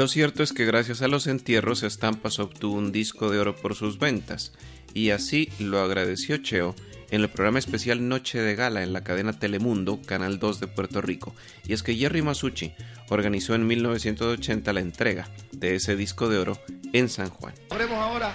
Lo 0.00 0.08
cierto 0.08 0.42
es 0.42 0.54
que 0.54 0.64
gracias 0.64 1.02
a 1.02 1.08
los 1.08 1.26
entierros 1.26 1.82
Estampas 1.82 2.38
obtuvo 2.38 2.78
un 2.78 2.90
disco 2.90 3.28
de 3.28 3.38
oro 3.38 3.54
por 3.54 3.74
sus 3.74 3.98
ventas, 3.98 4.54
y 4.94 5.10
así 5.10 5.52
lo 5.58 5.78
agradeció 5.78 6.38
Cheo 6.38 6.74
en 7.10 7.20
el 7.20 7.28
programa 7.28 7.58
especial 7.58 8.08
Noche 8.08 8.40
de 8.40 8.54
Gala 8.54 8.82
en 8.82 8.94
la 8.94 9.04
cadena 9.04 9.38
Telemundo, 9.38 10.00
Canal 10.00 10.38
2 10.38 10.58
de 10.58 10.68
Puerto 10.68 11.02
Rico. 11.02 11.34
Y 11.68 11.74
es 11.74 11.82
que 11.82 11.96
Jerry 11.96 12.22
Masucci 12.22 12.72
organizó 13.10 13.54
en 13.54 13.66
1980 13.66 14.72
la 14.72 14.80
entrega 14.80 15.28
de 15.52 15.74
ese 15.74 15.96
disco 15.96 16.30
de 16.30 16.38
oro 16.38 16.58
en 16.94 17.10
San 17.10 17.28
Juan. 17.28 17.52
Hablemos 17.68 17.98
ahora 17.98 18.32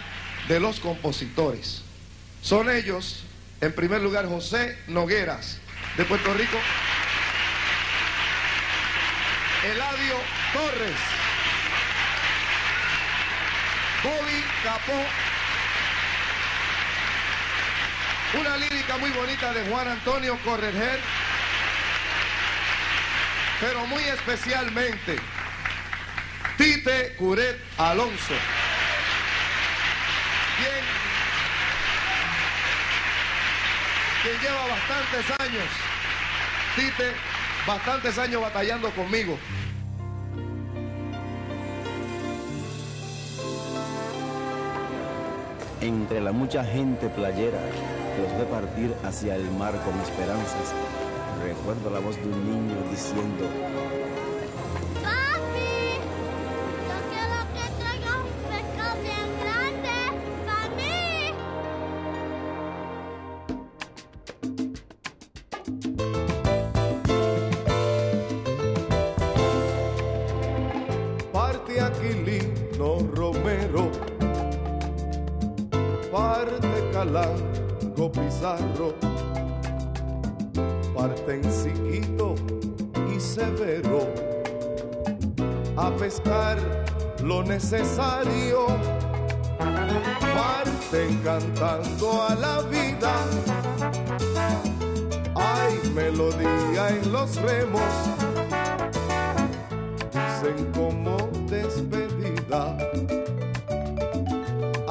de 0.47 0.59
los 0.59 0.79
compositores. 0.79 1.81
Son 2.43 2.69
ellos, 2.69 3.23
en 3.59 3.73
primer 3.73 4.03
lugar, 4.03 4.27
José 4.27 4.77
Nogueras, 4.87 5.57
de 5.97 6.05
Puerto 6.05 6.31
Rico. 6.35 6.59
Eladio 9.63 10.15
Torres. 10.53 11.24
Bobby 14.05 14.43
Capó. 14.63 15.03
Una 18.39 18.57
lírica 18.57 18.97
muy 18.97 19.09
bonita 19.11 19.51
de 19.51 19.67
Juan 19.67 19.87
Antonio 19.87 20.37
Correger. 20.43 20.99
Pero 23.59 23.87
muy 23.87 24.03
especialmente, 24.03 25.17
Tite 26.57 27.15
Curet 27.17 27.59
Alonso. 27.77 28.35
Quien, 30.57 30.85
lleva 34.41 34.67
bastantes 34.67 35.25
años, 35.39 35.69
Tite, 36.75 37.11
bastantes 37.65 38.17
años 38.19 38.41
batallando 38.41 38.91
conmigo. 38.91 39.39
Entre 45.85 46.19
la 46.19 46.31
mucha 46.31 46.65
gente 46.65 47.09
playera 47.09 47.59
los 48.19 48.39
ve 48.39 48.45
partir 48.45 48.91
hacia 49.03 49.35
el 49.35 49.51
mar 49.51 49.79
con 49.83 49.93
esperanzas, 50.01 50.73
recuerdo 51.43 51.91
la 51.91 51.99
voz 51.99 52.15
de 52.15 52.23
un 52.23 52.43
niño 52.43 52.75
diciendo, 52.89 53.45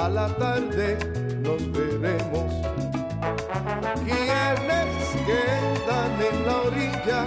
A 0.04 0.08
la 0.10 0.28
tarde 0.28 0.98
nos 1.40 1.62
veremos. 1.72 2.52
Quienes 4.04 4.92
quedan 5.24 6.12
en 6.30 6.46
la 6.46 6.56
orilla 6.60 7.26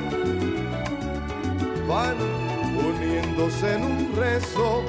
van 1.87 2.17
uniéndose 2.77 3.73
en 3.73 3.83
un 3.83 4.15
rezo. 4.15 4.83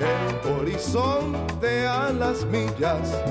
El 0.00 0.52
horizonte 0.52 1.86
a 1.86 2.10
las 2.10 2.44
millas 2.46 3.22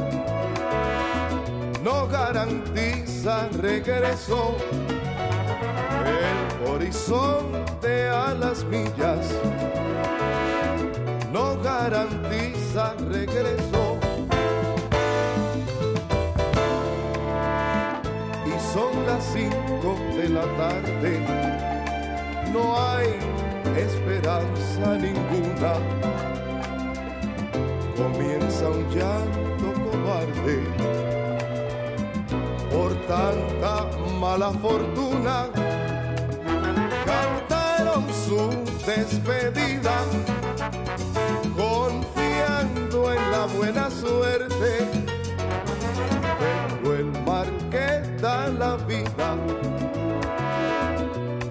no 1.83 2.07
garantiza 2.07 3.49
regreso. 3.59 4.55
El 6.23 6.69
horizonte 6.69 8.07
a 8.07 8.33
las 8.33 8.63
millas 8.63 9.33
no 11.33 11.61
garantiza 11.61 12.64
regreso. 12.75 13.97
Y 18.45 18.73
son 18.73 19.05
las 19.05 19.23
cinco 19.33 19.97
de 20.17 20.29
la 20.29 20.43
tarde, 20.57 21.19
no 22.51 22.77
hay 22.77 23.07
esperanza 23.77 24.97
ninguna. 24.97 25.73
Comienza 27.95 28.69
un 28.69 28.89
llanto 28.89 29.73
cobarde 29.89 30.63
por 32.69 32.93
tanta 33.07 33.87
mala 34.19 34.51
fortuna 34.51 35.47
cantaron 37.05 38.05
su 38.13 38.49
despedida, 38.85 39.95
buena 43.45 43.89
suerte. 43.89 44.87
Pero 46.81 46.95
el 46.95 47.11
mar 47.25 47.47
que 47.69 48.01
da 48.21 48.47
la 48.47 48.77
vida 48.77 49.35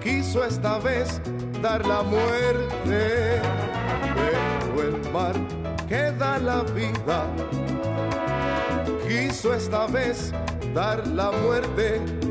quiso 0.03 0.43
esta 0.43 0.77
vez 0.79 1.21
dar 1.61 1.85
la 1.85 2.03
muerte. 2.03 3.41
Pero 4.75 4.87
el 4.89 5.11
mar 5.11 5.35
que 5.87 6.11
da 6.11 6.37
la 6.39 6.63
vida 6.63 7.25
quiso 9.07 9.53
esta 9.53 9.87
vez 9.87 10.31
dar 10.73 11.05
la 11.07 11.31
muerte. 11.31 12.24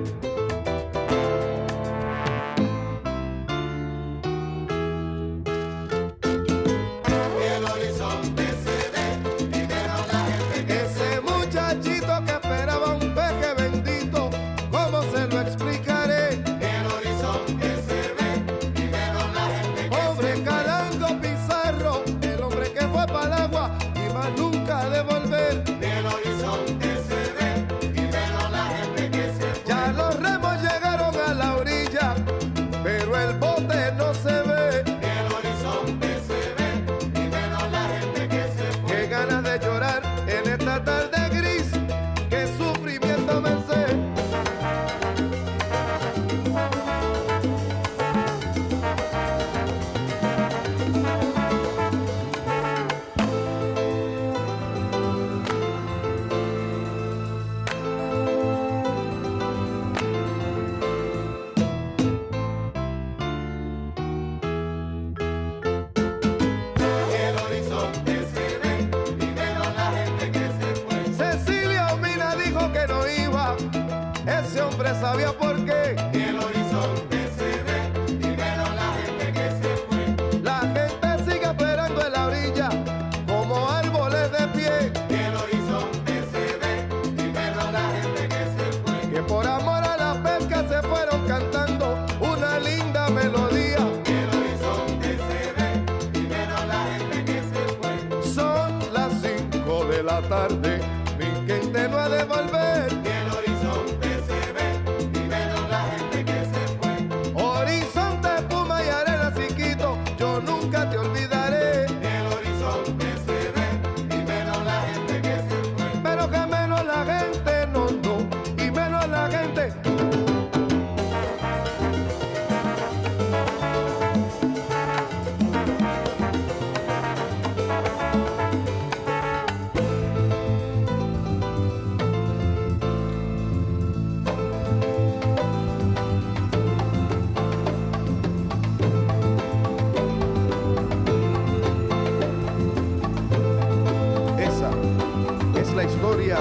La 145.85 145.90
historia 145.90 146.38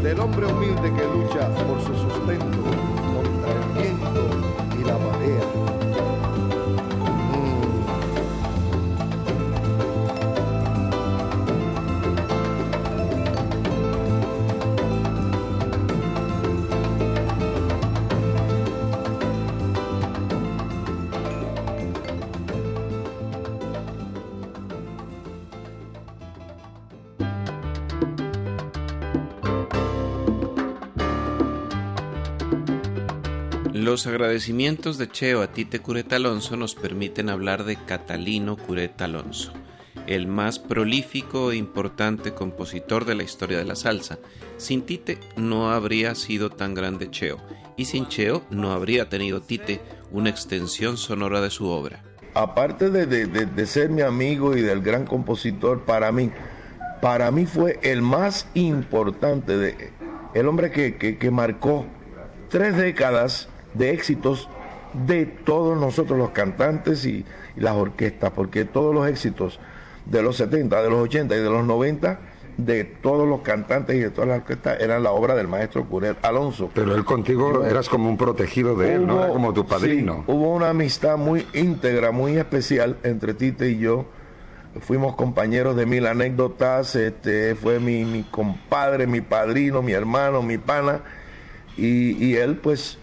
del 0.00 0.20
hombre 0.20 0.46
humilde 0.46 0.92
que 0.94 1.04
lucha 1.06 1.48
por 1.66 1.80
su 1.80 1.92
sustento 1.94 2.63
Agradecimientos 34.06 34.98
de 34.98 35.08
Cheo 35.08 35.42
a 35.42 35.46
Tite 35.48 35.78
Cureta 35.80 36.16
Alonso 36.16 36.56
nos 36.56 36.74
permiten 36.74 37.28
hablar 37.30 37.64
de 37.64 37.76
Catalino 37.76 38.56
Cureta 38.56 39.06
Alonso, 39.06 39.52
el 40.06 40.26
más 40.26 40.58
prolífico 40.58 41.52
e 41.52 41.56
importante 41.56 42.34
compositor 42.34 43.04
de 43.06 43.14
la 43.14 43.22
historia 43.22 43.58
de 43.58 43.64
la 43.64 43.74
salsa. 43.76 44.18
Sin 44.58 44.82
Tite 44.82 45.18
no 45.36 45.70
habría 45.70 46.14
sido 46.14 46.50
tan 46.50 46.74
grande 46.74 47.10
Cheo, 47.10 47.38
y 47.76 47.86
sin 47.86 48.06
Cheo 48.08 48.44
no 48.50 48.72
habría 48.72 49.08
tenido 49.08 49.40
Tite 49.40 49.80
una 50.10 50.30
extensión 50.30 50.96
sonora 50.96 51.40
de 51.40 51.50
su 51.50 51.66
obra. 51.68 52.02
aparte 52.34 52.90
de, 52.90 53.06
de- 53.06 53.26
de- 53.46 53.66
ser 53.66 53.88
mi 53.90 54.02
amigo 54.02 54.56
y 54.56 54.60
del 54.60 54.80
gran 54.82 55.06
compositor, 55.06 55.84
para 55.84 56.10
mí, 56.12 56.30
para 57.00 57.30
mí 57.30 57.46
fue 57.46 57.78
el 57.82 58.02
más 58.02 58.48
importante, 58.54 59.92
el 60.34 60.48
hombre 60.48 60.70
que, 60.72 60.96
que- 60.96 61.16
que 61.16 61.30
marcó 61.30 61.86
tres 62.50 62.76
décadas 62.76 63.48
de 63.74 63.90
éxitos 63.90 64.48
de 65.06 65.26
todos 65.26 65.78
nosotros 65.78 66.18
los 66.18 66.30
cantantes 66.30 67.04
y, 67.04 67.24
y 67.56 67.60
las 67.60 67.74
orquestas, 67.74 68.30
porque 68.30 68.64
todos 68.64 68.94
los 68.94 69.08
éxitos 69.08 69.58
de 70.06 70.22
los 70.22 70.36
70, 70.36 70.82
de 70.82 70.90
los 70.90 71.00
80 71.00 71.34
y 71.34 71.38
de 71.38 71.50
los 71.50 71.64
90, 71.64 72.18
de 72.56 72.84
todos 72.84 73.28
los 73.28 73.40
cantantes 73.40 73.96
y 73.96 74.00
de 74.00 74.10
todas 74.10 74.28
las 74.28 74.38
orquestas, 74.38 74.80
eran 74.80 75.02
la 75.02 75.10
obra 75.10 75.34
del 75.34 75.48
maestro 75.48 75.84
Curet 75.84 76.24
Alonso. 76.24 76.70
Pero 76.74 76.94
él 76.94 77.04
contigo 77.04 77.64
eras 77.64 77.88
como 77.88 78.08
un 78.08 78.16
protegido 78.16 78.76
de 78.76 78.94
él, 78.94 79.06
¿no? 79.06 79.24
Era 79.24 79.32
como 79.32 79.52
tu 79.52 79.66
padrino. 79.66 80.24
sí, 80.26 80.32
hubo 80.32 80.52
una 80.52 80.70
amistad 80.70 81.16
muy 81.16 81.46
íntegra, 81.52 82.12
muy 82.12 82.36
especial 82.36 82.96
entre 83.02 83.34
Tite 83.34 83.70
y 83.70 83.78
yo. 83.78 84.06
Fuimos 84.80 85.14
compañeros 85.14 85.76
de 85.76 85.86
mil 85.86 86.06
anécdotas, 86.06 86.96
este, 86.96 87.54
fue 87.54 87.78
mi, 87.78 88.04
mi 88.04 88.24
compadre, 88.24 89.06
mi 89.06 89.20
padrino, 89.20 89.82
mi 89.82 89.92
hermano, 89.92 90.42
mi 90.42 90.58
pana. 90.58 91.02
Y, 91.76 92.24
y 92.24 92.36
él, 92.36 92.56
pues, 92.56 92.98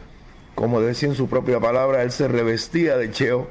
como 0.55 0.81
decía 0.81 1.09
en 1.09 1.15
su 1.15 1.27
propia 1.27 1.59
palabra, 1.59 2.03
él 2.03 2.11
se 2.11 2.27
revestía 2.27 2.97
de 2.97 3.11
Cheo 3.11 3.47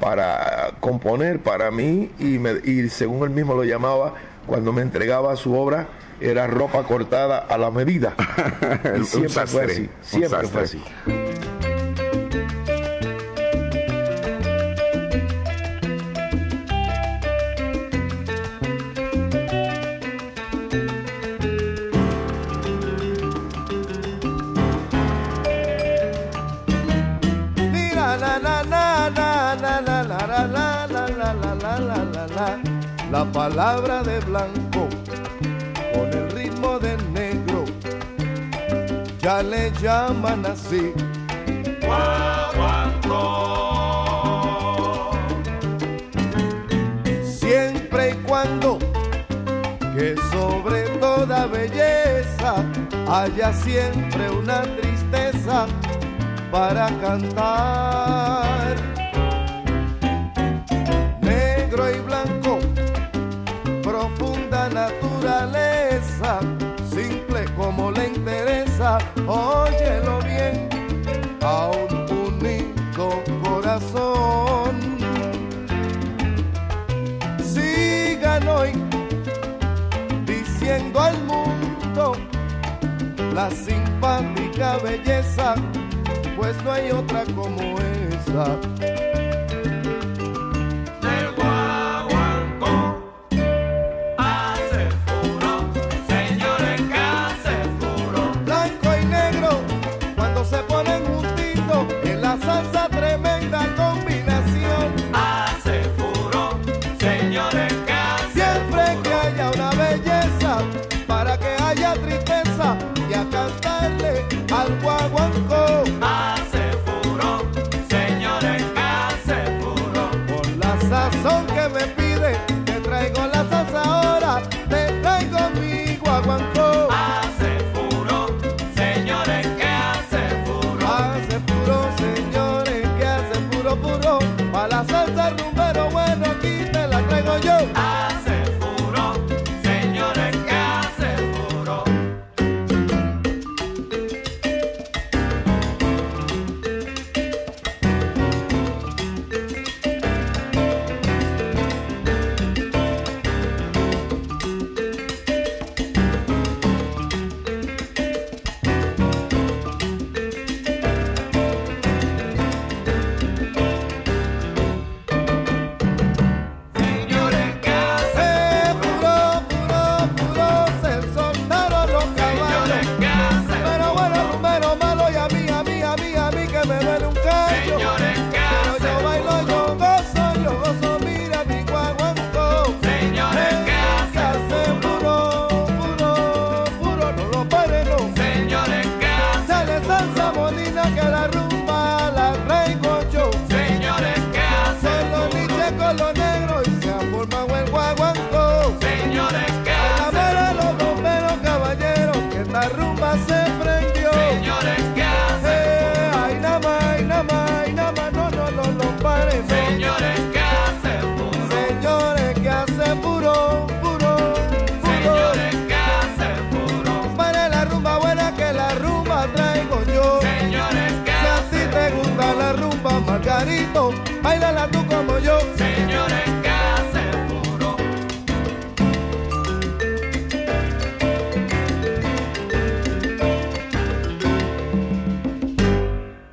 para 0.00 0.72
componer 0.80 1.40
para 1.40 1.70
mí 1.70 2.10
y, 2.18 2.38
me- 2.38 2.60
y 2.64 2.88
según 2.88 3.24
él 3.24 3.30
mismo 3.30 3.54
lo 3.54 3.64
llamaba, 3.64 4.14
cuando 4.46 4.72
me 4.72 4.82
entregaba 4.82 5.36
su 5.36 5.54
obra, 5.54 5.88
era 6.20 6.46
ropa 6.46 6.82
cortada 6.84 7.38
a 7.38 7.58
la 7.58 7.70
medida. 7.70 8.14
siempre 9.04 9.46
fue 9.46 9.64
así, 9.64 9.88
siempre 10.02 10.48
fue 10.48 10.62
así. 10.62 10.82
Palabra 33.32 34.02
de 34.02 34.20
blanco 34.20 34.88
con 35.94 36.12
el 36.12 36.30
ritmo 36.32 36.78
de 36.78 36.96
negro 37.12 37.64
ya 39.18 39.42
le 39.42 39.72
llaman 39.80 40.44
así 40.44 40.92
siempre 47.24 48.10
y 48.10 48.14
cuando 48.26 48.78
que 49.96 50.14
sobre 50.30 50.82
toda 50.98 51.46
belleza 51.46 52.54
haya 53.08 53.52
siempre 53.52 54.30
una 54.30 54.62
tristeza 54.62 55.66
para 56.50 56.86
cantar. 57.00 58.41
No 86.64 86.72
hay 86.72 86.90
otra 86.90 87.24
como 87.34 87.78
esa. 87.80 88.71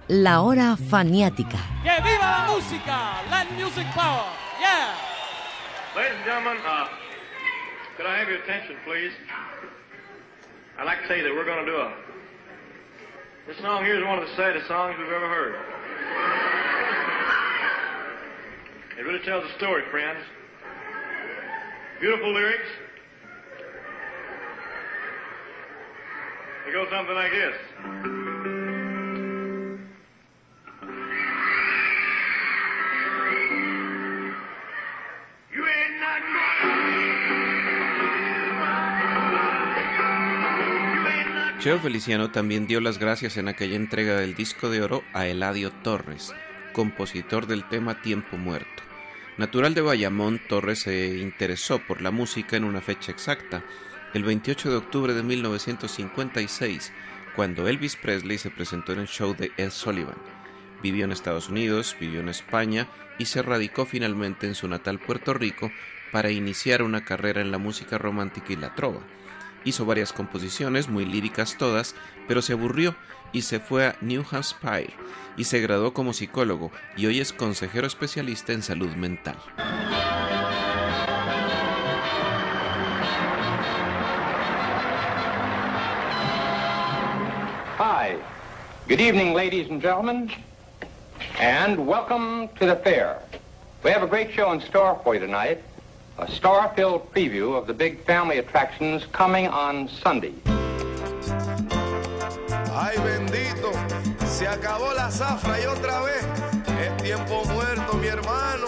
La 0.10 0.42
Hora 0.42 0.76
Faniática. 0.76 1.60
¡Que 1.84 2.02
viva 2.02 2.26
la 2.26 2.48
música! 2.52 3.22
Latin 3.30 3.58
Music 3.58 3.86
Power. 3.94 4.26
Yeah. 4.60 4.96
Ladies 5.96 6.16
and 6.18 6.26
gentlemen, 6.26 6.58
uh, 6.66 6.88
could 7.96 8.08
I 8.08 8.18
have 8.18 8.28
your 8.28 8.40
attention, 8.42 8.76
please? 8.86 9.12
I'd 10.80 10.86
like 10.86 11.04
to 11.04 11.08
tell 11.08 11.18
you 11.18 11.22
that 11.26 11.36
we're 11.36 11.46
going 11.46 11.64
to 11.64 11.72
do 11.72 11.78
a. 11.78 11.94
This 13.46 13.58
song 13.60 13.86
here 13.86 14.00
is 14.00 14.04
one 14.04 14.18
of 14.18 14.28
the 14.28 14.36
saddest 14.36 14.68
songs 14.68 14.96
we've 14.98 15.14
ever 15.14 15.30
heard. 15.30 15.56
It 18.98 19.04
really 19.04 19.24
tells 19.24 19.46
a 19.46 19.54
story, 19.58 19.84
friends. 19.92 20.26
Beautiful 22.00 22.34
lyrics. 22.34 22.70
It 26.68 26.74
goes 26.74 26.88
something 26.90 27.14
like 27.14 27.32
this. 27.32 28.19
Cheo 41.60 41.78
Feliciano 41.78 42.32
también 42.32 42.68
dio 42.68 42.80
las 42.80 43.00
gracias 43.00 43.36
en 43.36 43.50
aquella 43.50 43.76
entrega 43.76 44.16
del 44.16 44.34
disco 44.34 44.70
de 44.70 44.82
oro 44.82 45.04
a 45.12 45.28
Eladio 45.28 45.72
Torres, 45.84 46.34
compositor 46.72 47.48
del 47.48 47.68
tema 47.68 48.02
Tiempo 48.02 48.38
Muerto. 48.38 48.82
Natural 49.38 49.74
de 49.74 49.82
Bayamón, 49.82 50.40
Torres 50.48 50.80
se 50.80 51.18
interesó 51.18 51.80
por 51.80 52.02
la 52.02 52.12
música 52.12 52.56
en 52.56 52.64
una 52.64 52.80
fecha 52.80 53.12
exacta, 53.12 53.62
el 54.14 54.24
28 54.24 54.72
de 54.72 54.78
octubre 54.78 55.14
de 55.14 55.22
1956, 55.22 56.94
cuando 57.36 57.68
Elvis 57.68 57.98
Presley 57.98 58.38
se 58.38 58.52
presentó 58.52 58.94
en 58.94 59.00
el 59.00 59.08
show 59.08 59.36
de 59.36 59.52
Ed 59.58 59.72
Sullivan. 59.72 60.16
Vivió 60.82 61.04
en 61.04 61.12
Estados 61.12 61.50
Unidos, 61.50 61.94
vivió 62.00 62.22
en 62.22 62.30
España 62.30 62.88
y 63.18 63.26
se 63.26 63.42
radicó 63.42 63.86
finalmente 63.86 64.48
en 64.48 64.56
su 64.56 64.70
natal 64.70 64.98
Puerto 65.00 65.34
Rico 65.34 65.70
para 66.14 66.32
iniciar 66.32 66.84
una 66.84 67.04
carrera 67.04 67.42
en 67.42 67.52
la 67.52 67.58
música 67.58 67.98
romántica 67.98 68.54
y 68.54 68.56
la 68.56 68.76
trova. 68.76 69.02
Hizo 69.66 69.86
varias 69.86 70.14
composiciones, 70.14 70.88
muy 70.88 71.06
líricas 71.06 71.58
todas, 71.58 71.96
pero 72.28 72.42
se 72.42 72.54
aburrió 72.54 72.96
y 73.32 73.42
se 73.44 73.60
fue 73.60 73.88
a 73.88 73.96
New 74.02 74.24
Hampshire 74.30 74.94
y 75.38 75.44
se 75.44 75.60
graduó 75.60 75.94
como 75.94 76.14
psicólogo 76.14 76.72
y 76.98 77.06
hoy 77.06 77.20
es 77.20 77.34
consejero 77.34 77.88
especialista 77.88 78.54
en 78.54 78.64
salud 78.64 78.90
mental. 78.96 79.38
Hi. 87.78 88.18
Good 88.88 89.02
evening, 89.02 89.34
ladies 89.34 89.70
and 89.70 89.82
gentlemen, 89.82 90.32
and 91.40 91.78
welcome 91.78 92.50
to 92.60 92.66
the 92.66 92.76
fair. 92.78 93.20
We 93.84 93.92
have 93.92 94.04
a 94.04 94.08
great 94.08 94.32
show 94.32 94.52
in 94.52 94.62
store 94.62 95.00
for 95.04 95.14
you 95.14 95.22
tonight. 95.22 95.60
A 96.22 96.30
star-filled 96.30 97.14
preview 97.14 97.58
of 97.58 97.66
the 97.66 97.74
big 97.74 98.04
family 98.06 98.40
attractions 98.40 99.06
coming 99.14 99.48
on 99.48 99.88
Sunday. 99.88 100.34
Ay 102.76 102.98
bendito, 102.98 103.72
se 104.26 104.46
acabó 104.46 104.94
la 104.94 105.10
zafra 105.10 105.58
y 105.62 105.66
otra 105.66 106.02
vez 106.02 106.26
es 106.82 106.98
tiempo 107.02 107.46
muerto, 107.46 107.94
mi 107.94 108.08
hermano. 108.08 108.68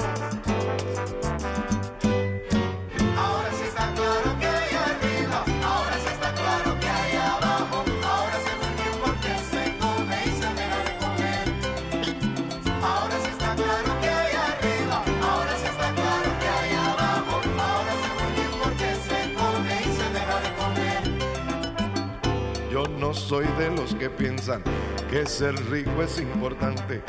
Soy 23.31 23.47
de 23.57 23.69
los 23.77 23.95
que 23.95 24.09
piensan 24.09 24.61
que 25.09 25.25
ser 25.25 25.55
rico 25.69 26.03
es 26.03 26.19
importante. 26.19 27.01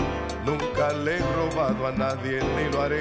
Nunca 0.47 0.93
le 0.93 1.17
he 1.17 1.19
robado 1.19 1.85
a 1.85 1.91
nadie 1.91 2.41
ni 2.55 2.73
lo 2.73 2.81
haré. 2.81 3.01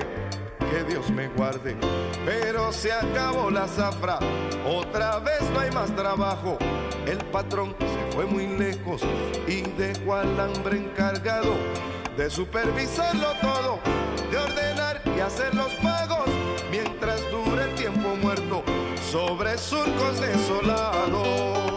Que 0.57 0.83
Dios 0.91 1.07
me 1.11 1.27
guarde. 1.27 1.77
Pero 2.25 2.73
se 2.73 2.91
acabó 2.91 3.51
la 3.51 3.67
zafra. 3.67 4.17
Otra 4.65 5.19
vez 5.19 5.39
no 5.53 5.59
hay 5.59 5.69
más 5.69 5.95
trabajo. 5.95 6.57
El 7.05 7.19
patrón 7.25 7.75
se 7.77 8.15
fue 8.15 8.25
muy 8.25 8.47
lejos 8.57 9.03
y 9.47 9.61
dejó 9.77 10.15
al 10.15 10.39
hambre 10.39 10.77
encargado 10.79 11.53
de 12.17 12.27
supervisarlo 12.27 13.33
todo, 13.39 13.79
de 14.31 14.37
ordenar 14.39 14.99
y 15.15 15.19
hacer 15.19 15.53
los 15.53 15.71
pagos 15.75 16.27
mientras 16.71 17.21
dure 17.29 17.65
el 17.65 17.75
tiempo 17.75 18.15
muerto 18.15 18.63
sobre 19.11 19.59
surcos 19.59 20.19
desolados. 20.19 21.70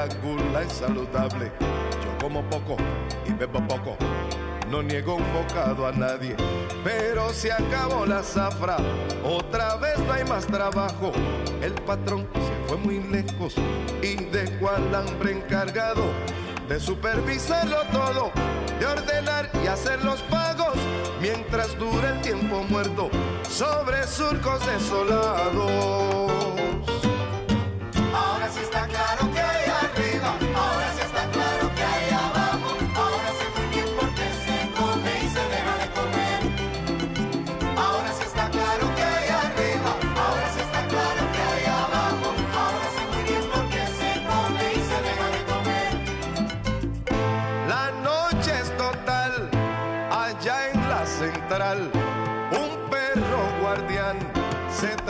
La 0.00 0.06
gula 0.22 0.62
es 0.62 0.72
saludable. 0.72 1.52
Yo 1.60 2.18
como 2.22 2.42
poco 2.48 2.76
y 3.26 3.32
bebo 3.32 3.60
poco. 3.68 3.96
No 4.70 4.82
niego 4.82 5.16
un 5.16 5.32
bocado 5.34 5.86
a 5.86 5.92
nadie, 5.92 6.36
pero 6.82 7.28
se 7.34 7.52
acabó 7.52 8.06
la 8.06 8.22
zafra. 8.22 8.78
Otra 9.22 9.76
vez 9.76 9.98
no 9.98 10.12
hay 10.14 10.24
más 10.24 10.46
trabajo. 10.46 11.12
El 11.60 11.74
patrón 11.74 12.26
se 12.32 12.68
fue 12.68 12.78
muy 12.78 13.00
lejos 13.00 13.56
y 14.00 14.14
dejó 14.24 14.70
al 14.70 14.94
hambre 14.94 15.32
encargado 15.32 16.04
de 16.66 16.80
supervisarlo 16.80 17.82
todo, 17.92 18.30
de 18.78 18.86
ordenar 18.86 19.50
y 19.62 19.66
hacer 19.66 20.02
los 20.02 20.22
pagos 20.22 20.76
mientras 21.20 21.76
dura 21.78 22.14
el 22.14 22.20
tiempo 22.22 22.62
muerto 22.70 23.10
sobre 23.50 24.06
surcos 24.06 24.64
desolados. 24.66 25.70
Ahora 28.14 28.48
sí 28.48 28.60
está 28.62 28.86
claro 28.86 29.29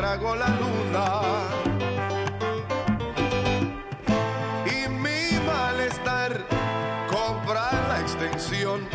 tragó 0.01 0.35
la 0.35 0.49
luna. 0.49 1.05
Y 4.65 4.89
mi 4.89 5.39
malestar 5.47 6.47
cobra 7.11 7.69
la 7.87 8.01
extensión 8.01 8.89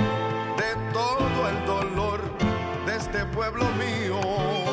de 0.57 0.69
todo 0.93 1.47
el 1.47 1.65
dolor 1.67 2.21
de 2.87 2.95
este 2.95 3.23
pueblo 3.25 3.65
mío. 3.77 4.64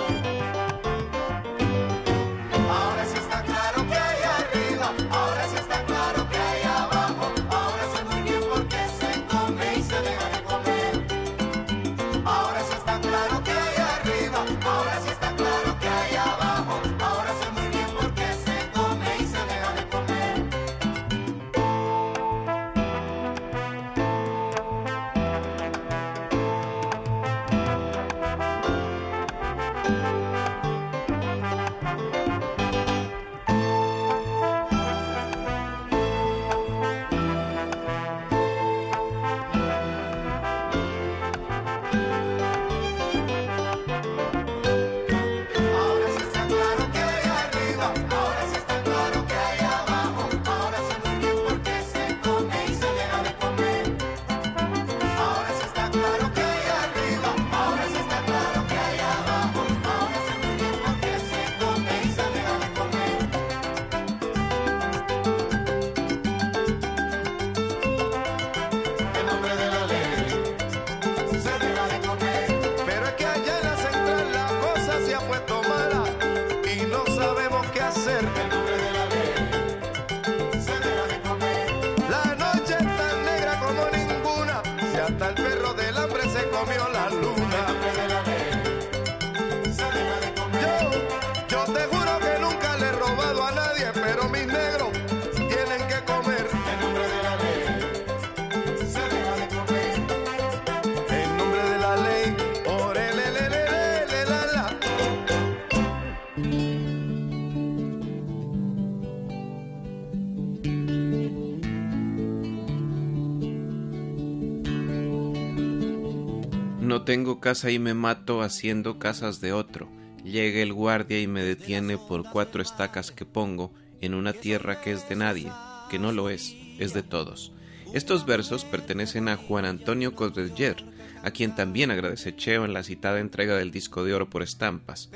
Tengo 117.04 117.40
casa 117.40 117.70
y 117.72 117.80
me 117.80 117.94
mato 117.94 118.42
haciendo 118.42 119.00
casas 119.00 119.40
de 119.40 119.52
otro. 119.52 119.88
Llega 120.22 120.60
el 120.62 120.72
guardia 120.72 121.20
y 121.20 121.26
me 121.26 121.42
detiene 121.42 121.98
por 121.98 122.30
cuatro 122.30 122.62
estacas 122.62 123.10
que 123.10 123.26
pongo 123.26 123.72
en 124.00 124.14
una 124.14 124.32
tierra 124.32 124.80
que 124.80 124.92
es 124.92 125.08
de 125.08 125.16
nadie, 125.16 125.50
que 125.90 125.98
no 125.98 126.12
lo 126.12 126.30
es, 126.30 126.54
es 126.78 126.94
de 126.94 127.02
todos. 127.02 127.52
Estos 127.92 128.24
versos 128.24 128.64
pertenecen 128.64 129.28
a 129.28 129.36
Juan 129.36 129.64
Antonio 129.64 130.14
Correger, 130.14 130.84
a 131.24 131.32
quien 131.32 131.56
también 131.56 131.90
agradece 131.90 132.36
Cheo 132.36 132.64
en 132.64 132.72
la 132.72 132.84
citada 132.84 133.18
entrega 133.18 133.56
del 133.56 133.72
disco 133.72 134.04
de 134.04 134.14
oro 134.14 134.30
por 134.30 134.42
estampas. 134.42 135.10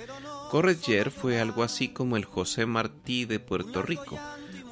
Correger 0.51 1.13
fue 1.13 1.41
algo 1.41 1.63
así 1.63 1.89
como 1.89 2.17
el 2.17 2.25
José 2.25 2.67
Martí 2.67 3.27
de 3.27 3.39
Puerto 3.39 3.83
Rico, 3.83 4.19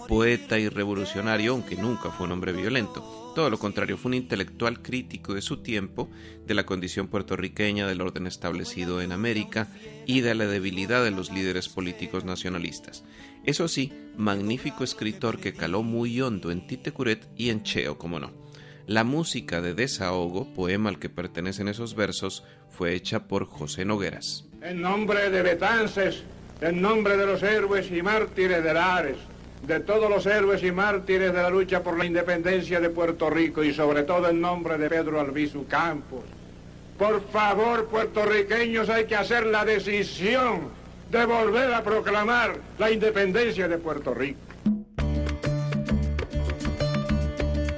poeta 0.09 0.59
y 0.59 0.69
revolucionario, 0.69 1.53
aunque 1.53 1.77
nunca 1.77 2.11
fue 2.11 2.27
un 2.27 2.33
hombre 2.33 2.53
violento. 2.53 3.33
Todo 3.35 3.51
lo 3.51 3.59
contrario, 3.59 3.97
fue 3.97 4.11
un 4.11 4.15
intelectual 4.15 4.81
crítico 4.81 5.35
de 5.35 5.43
su 5.43 5.57
tiempo, 5.57 6.09
de 6.47 6.55
la 6.55 6.65
condición 6.65 7.09
puertorriqueña, 7.09 7.87
del 7.87 8.01
orden 8.01 8.27
establecido 8.27 9.03
en 9.03 9.11
América 9.11 9.69
y 10.07 10.21
de 10.21 10.35
la 10.35 10.47
debilidad 10.47 11.03
de 11.03 11.11
los 11.11 11.33
líderes 11.33 11.69
políticos 11.69 12.25
nacionalistas. 12.25 13.05
Eso 13.45 13.67
sí, 13.67 13.93
magnífico 14.17 14.85
escritor 14.85 15.39
que 15.39 15.53
caló 15.53 15.83
muy 15.83 16.21
hondo 16.21 16.51
en 16.51 16.67
Tite 16.67 16.93
Curet 16.93 17.27
y 17.37 17.51
en 17.51 17.63
Cheo, 17.65 17.99
como 17.99 18.21
no. 18.21 18.31
La 18.87 19.03
música 19.03 19.61
de 19.61 19.75
Desahogo, 19.75 20.53
poema 20.55 20.91
al 20.91 20.99
que 20.99 21.09
pertenecen 21.09 21.69
esos 21.69 21.95
versos, 21.95 22.45
fue 22.71 22.95
hecha 22.95 23.27
por 23.27 23.47
José 23.47 23.85
Nogueras. 23.85 24.45
En 24.63 24.81
nombre 24.81 25.31
de 25.31 25.43
Betances, 25.43 26.23
en 26.61 26.81
nombre 26.81 27.17
de 27.17 27.27
los 27.27 27.43
héroes 27.43 27.91
y 27.91 28.03
mártires 28.03 28.63
de 28.63 28.75
Lares, 28.75 29.17
de 29.67 29.81
todos 29.81 30.11
los 30.11 30.27
héroes 30.27 30.63
y 30.63 30.71
mártires 30.71 31.33
de 31.33 31.43
la 31.43 31.49
lucha 31.49 31.83
por 31.83 31.97
la 31.97 32.05
independencia 32.05 32.81
de 32.81 32.91
Puerto 32.91 33.31
Rico 33.31 33.65
y 33.65 33.73
sobre 33.73 34.03
todo 34.03 34.29
en 34.29 34.41
nombre 34.41 34.77
de 34.77 34.89
Pedro 34.91 35.21
Albizu 35.21 35.67
Campos. 35.67 36.23
Por 36.99 37.23
favor, 37.31 37.87
puertorriqueños, 37.87 38.89
hay 38.89 39.07
que 39.07 39.17
hacer 39.17 39.47
la 39.47 39.65
decisión 39.65 40.69
de 41.11 41.25
volver 41.25 41.73
a 41.73 41.83
proclamar 41.83 42.57
la 42.79 42.91
independencia 42.91 43.67
de 43.67 43.79
Puerto 43.79 44.15
Rico. 44.15 44.41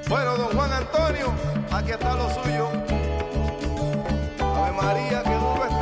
Bueno, 0.09 0.37
don 0.37 0.47
Juan 0.47 0.71
Antonio, 0.71 1.33
aquí 1.71 1.91
está 1.91 2.15
lo 2.15 2.29
suyo. 2.29 2.69
Ave 4.39 4.71
María, 4.81 5.23
que 5.23 5.33
duro 5.33 5.76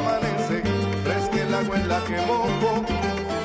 amanece, 0.00 0.62
fresca 1.04 1.42
el 1.42 1.54
agua 1.54 1.76
en 1.76 1.88
la 1.88 2.00
que 2.04 2.16
mojo. 2.26 2.84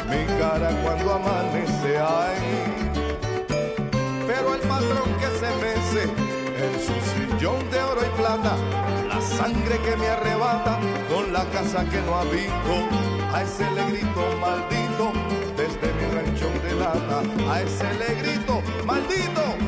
Mi 0.10 0.24
cara 0.39 0.70
cuando 0.84 1.14
amanece, 1.14 1.97
ay. 1.99 2.39
Pero 4.28 4.56
el 4.56 4.62
patrón 4.62 5.10
que 5.22 5.30
se 5.39 5.49
mece 5.64 6.03
en 6.66 6.74
su 6.86 6.95
sillón 7.12 7.70
de 7.72 7.80
oro 7.82 8.01
y 8.01 8.12
plata, 8.18 8.56
la 9.10 9.22
sangre 9.22 9.78
que 9.86 9.95
me 9.97 10.08
arrebata 10.08 10.80
con 11.10 11.32
la 11.34 11.43
casa 11.45 11.86
que 11.91 12.01
no 12.01 12.16
habito, 12.16 12.74
a 13.34 13.41
ese 13.43 13.70
le 13.72 13.84
grito 13.91 14.22
maldito 14.39 15.12
desde 15.58 15.88
mi 15.97 16.06
ranchón 16.16 16.53
de 16.64 16.74
lata, 16.76 17.22
a 17.51 17.62
ese 17.62 17.93
le 17.99 18.16
grito 18.22 18.62
maldito 18.86 19.64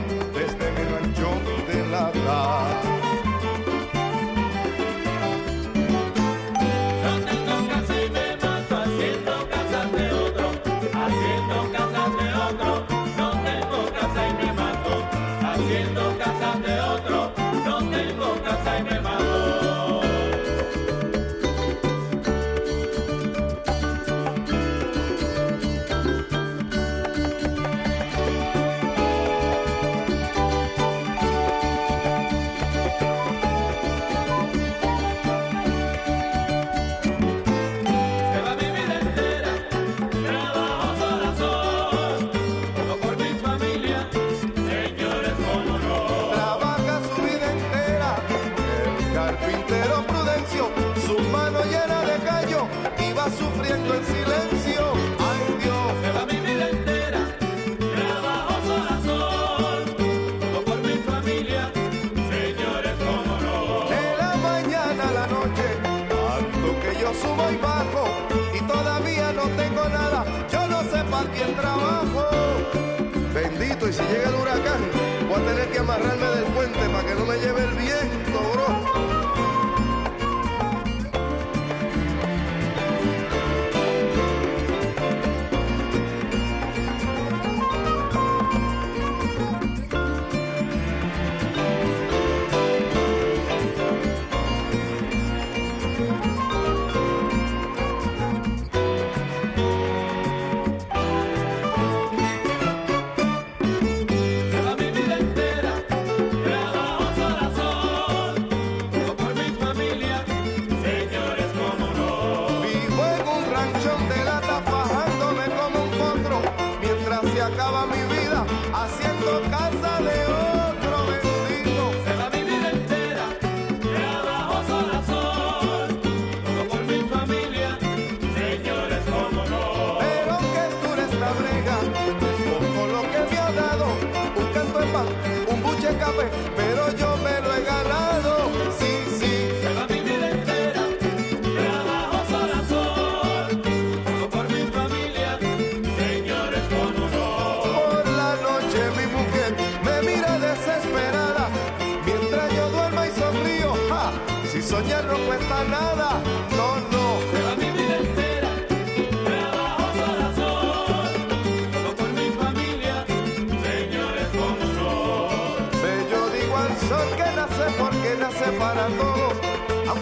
amarrarme 75.78 76.28
del 76.28 76.46
puente 76.54 76.80
para 76.90 77.04
que 77.08 77.16
no 77.16 77.26
me 77.26 77.38
lleve 77.38 77.64
el 77.64 77.76
viento. 77.76 78.08
soñar 78.28 78.87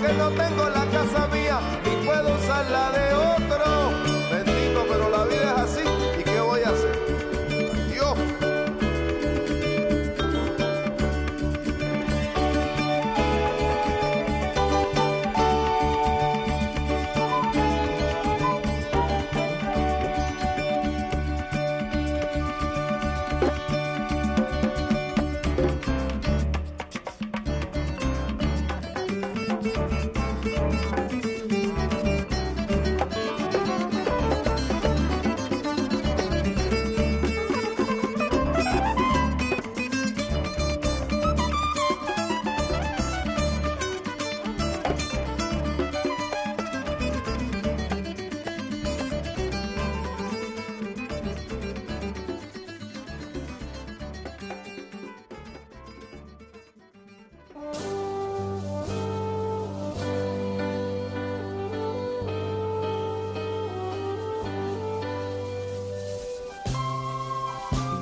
aunque 0.05 0.17
no 0.17 0.29
tengo 0.31 0.69
la 0.69 0.74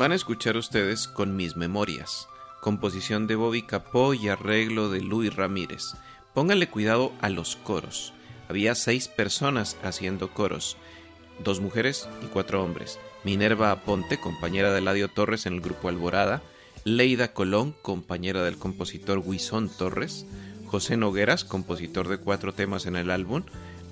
Van 0.03 0.11
a 0.11 0.15
escuchar 0.15 0.57
ustedes 0.57 1.07
con 1.07 1.37
mis 1.37 1.55
memorias, 1.55 2.27
composición 2.59 3.25
de 3.25 3.35
Bobby 3.35 3.61
Capó 3.61 4.13
y 4.13 4.27
arreglo 4.27 4.89
de 4.89 4.99
Luis 4.99 5.33
Ramírez. 5.33 5.93
Pónganle 6.33 6.67
cuidado 6.67 7.13
a 7.21 7.29
los 7.29 7.55
coros. 7.55 8.11
Había 8.49 8.75
seis 8.75 9.07
personas 9.07 9.77
haciendo 9.81 10.33
coros, 10.33 10.75
dos 11.41 11.61
mujeres 11.61 12.09
y 12.21 12.25
cuatro 12.25 12.61
hombres. 12.61 12.99
Minerva 13.23 13.71
Aponte, 13.71 14.19
compañera 14.19 14.73
de 14.73 14.81
Ladio 14.81 15.07
Torres 15.07 15.45
en 15.45 15.53
el 15.53 15.61
grupo 15.61 15.87
Alborada, 15.87 16.41
Leida 16.83 17.31
Colón, 17.31 17.73
compañera 17.81 18.43
del 18.43 18.57
compositor 18.57 19.19
Huizón 19.19 19.69
Torres, 19.69 20.25
José 20.65 20.97
Nogueras, 20.97 21.45
compositor 21.45 22.09
de 22.09 22.17
cuatro 22.17 22.53
temas 22.53 22.87
en 22.87 22.97
el 22.97 23.09
álbum, 23.09 23.43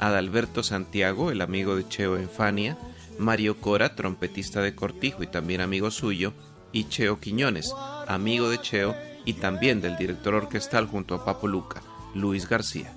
Adalberto 0.01 0.61
Santiago, 0.61 1.31
el 1.31 1.39
amigo 1.39 1.77
de 1.77 1.87
Cheo 1.87 2.17
en 2.17 2.29
Fania, 2.29 2.77
Mario 3.21 3.57
Cora, 3.61 3.95
trompetista 3.95 4.61
de 4.61 4.75
Cortijo 4.75 5.23
y 5.23 5.27
también 5.27 5.61
amigo 5.61 5.91
suyo, 5.91 6.33
y 6.71 6.89
Cheo 6.89 7.19
Quiñones, 7.19 7.73
amigo 8.07 8.49
de 8.49 8.59
Cheo 8.59 8.95
y 9.25 9.33
también 9.33 9.79
del 9.79 9.95
director 9.95 10.33
orquestal 10.33 10.87
junto 10.87 11.15
a 11.15 11.23
Papo 11.23 11.47
Luca, 11.47 11.81
Luis 12.15 12.49
García. 12.49 12.93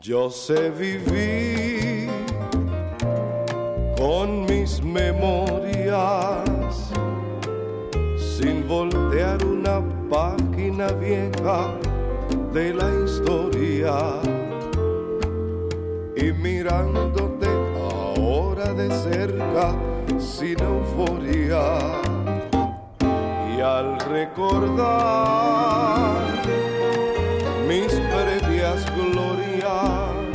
Yo 0.00 0.30
sé 0.30 0.70
vivir 0.70 1.47
memorias. 4.98 6.74
Sin 8.16 8.66
voltear 8.66 9.38
una 9.44 9.80
página 10.10 10.88
vieja 10.92 11.58
de 12.52 12.74
la 12.74 12.88
historia. 13.04 13.94
Y 16.16 16.32
mirándote 16.32 17.48
ahora 17.90 18.72
de 18.74 18.88
cerca 18.90 19.74
sin 20.18 20.58
euforia. 20.60 21.64
Y 23.54 23.60
al 23.60 23.98
recordar 24.16 25.38
mis 27.68 27.92
previas 28.14 28.80
glorias 28.96 30.28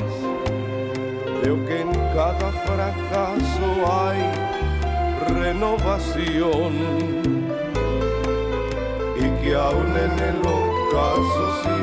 veo 1.41 1.55
que 1.65 1.81
en 1.81 1.91
cada 2.15 2.51
fracaso 2.65 3.65
hay 3.85 4.42
renovación 5.29 6.73
y 9.15 9.43
que 9.43 9.55
aún 9.55 9.97
en 9.97 10.19
el 10.19 10.39
ocaso 10.39 11.82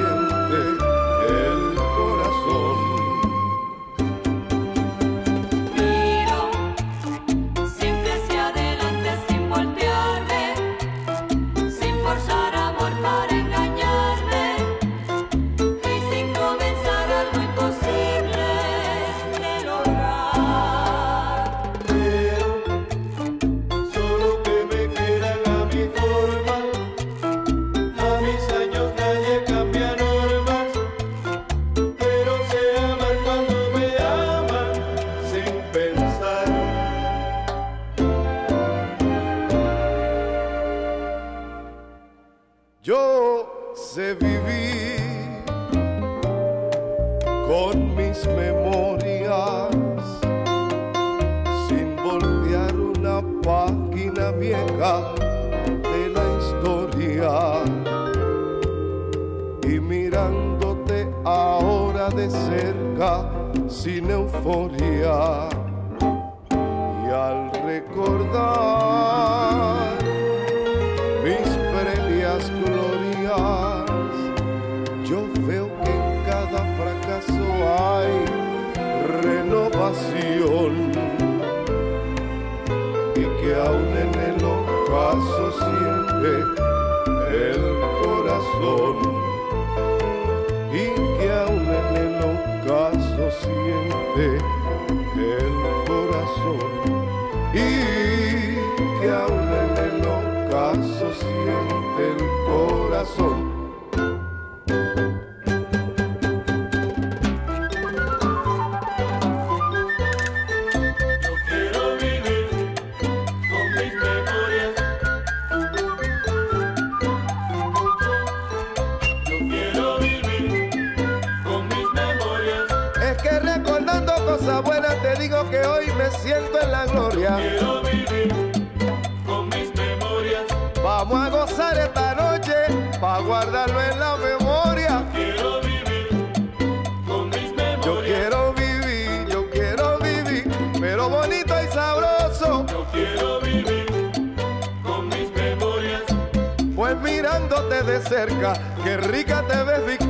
de 147.83 148.01
cerca, 148.01 148.53
qué 148.85 148.97
rica 148.97 149.43
te 149.47 149.63
ves, 149.65 149.87
Victoria. 149.87 150.10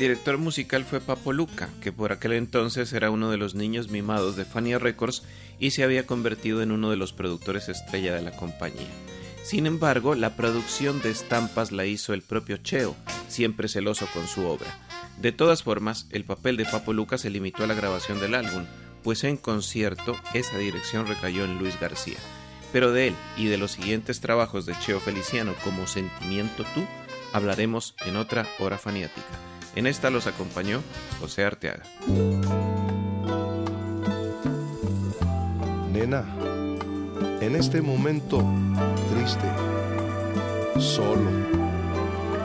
Director 0.00 0.38
musical 0.38 0.86
fue 0.86 0.98
Papo 0.98 1.34
Luca, 1.34 1.68
que 1.82 1.92
por 1.92 2.10
aquel 2.10 2.32
entonces 2.32 2.90
era 2.94 3.10
uno 3.10 3.30
de 3.30 3.36
los 3.36 3.54
niños 3.54 3.90
mimados 3.90 4.34
de 4.34 4.46
Fania 4.46 4.78
Records 4.78 5.22
y 5.58 5.72
se 5.72 5.84
había 5.84 6.06
convertido 6.06 6.62
en 6.62 6.72
uno 6.72 6.90
de 6.90 6.96
los 6.96 7.12
productores 7.12 7.68
estrella 7.68 8.14
de 8.14 8.22
la 8.22 8.32
compañía. 8.32 8.88
Sin 9.44 9.66
embargo, 9.66 10.14
la 10.14 10.36
producción 10.36 11.02
de 11.02 11.10
estampas 11.10 11.70
la 11.70 11.84
hizo 11.84 12.14
el 12.14 12.22
propio 12.22 12.56
Cheo, 12.56 12.96
siempre 13.28 13.68
celoso 13.68 14.08
con 14.14 14.26
su 14.26 14.46
obra. 14.46 14.78
De 15.20 15.32
todas 15.32 15.62
formas, 15.62 16.06
el 16.10 16.24
papel 16.24 16.56
de 16.56 16.64
Papo 16.64 16.94
Luca 16.94 17.18
se 17.18 17.28
limitó 17.28 17.64
a 17.64 17.66
la 17.66 17.74
grabación 17.74 18.20
del 18.20 18.34
álbum, 18.34 18.64
pues 19.04 19.22
en 19.24 19.36
concierto 19.36 20.16
esa 20.32 20.56
dirección 20.56 21.08
recayó 21.08 21.44
en 21.44 21.58
Luis 21.58 21.78
García. 21.78 22.18
Pero 22.72 22.92
de 22.92 23.08
él 23.08 23.14
y 23.36 23.48
de 23.48 23.58
los 23.58 23.72
siguientes 23.72 24.20
trabajos 24.20 24.64
de 24.64 24.78
Cheo 24.78 24.98
Feliciano 24.98 25.54
como 25.62 25.86
Sentimiento 25.86 26.64
Tú 26.74 26.86
hablaremos 27.34 27.94
en 28.06 28.16
otra 28.16 28.46
hora 28.60 28.78
faniática. 28.78 29.49
En 29.76 29.86
esta 29.86 30.10
los 30.10 30.26
acompañó 30.26 30.82
José 31.20 31.44
Arteaga. 31.44 31.84
Nena, 35.92 36.24
en 37.40 37.54
este 37.54 37.80
momento 37.80 38.44
triste, 39.10 39.46
solo, 40.80 41.30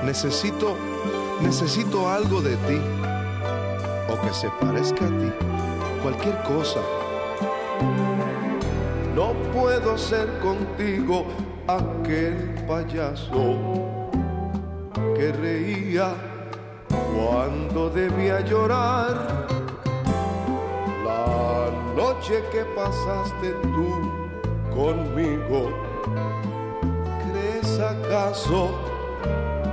necesito, 0.03 0.77
necesito 1.41 2.09
algo 2.09 2.41
de 2.41 2.55
ti, 2.57 2.79
o 4.07 4.21
que 4.21 4.33
se 4.33 4.49
parezca 4.61 5.05
a 5.05 5.09
ti, 5.09 5.31
cualquier 6.03 6.37
cosa. 6.43 6.81
No 9.15 9.33
puedo 9.51 9.97
ser 9.97 10.39
contigo 10.39 11.25
aquel 11.67 12.53
payaso 12.67 13.57
que 15.15 15.31
reía 15.31 16.34
cuando 17.15 17.89
debía 17.89 18.41
llorar. 18.41 19.47
La 21.05 21.71
noche 21.95 22.43
que 22.51 22.65
pasaste 22.75 23.51
tú 23.61 23.89
conmigo, 24.75 25.71
¿crees 27.23 27.79
acaso 27.79 28.71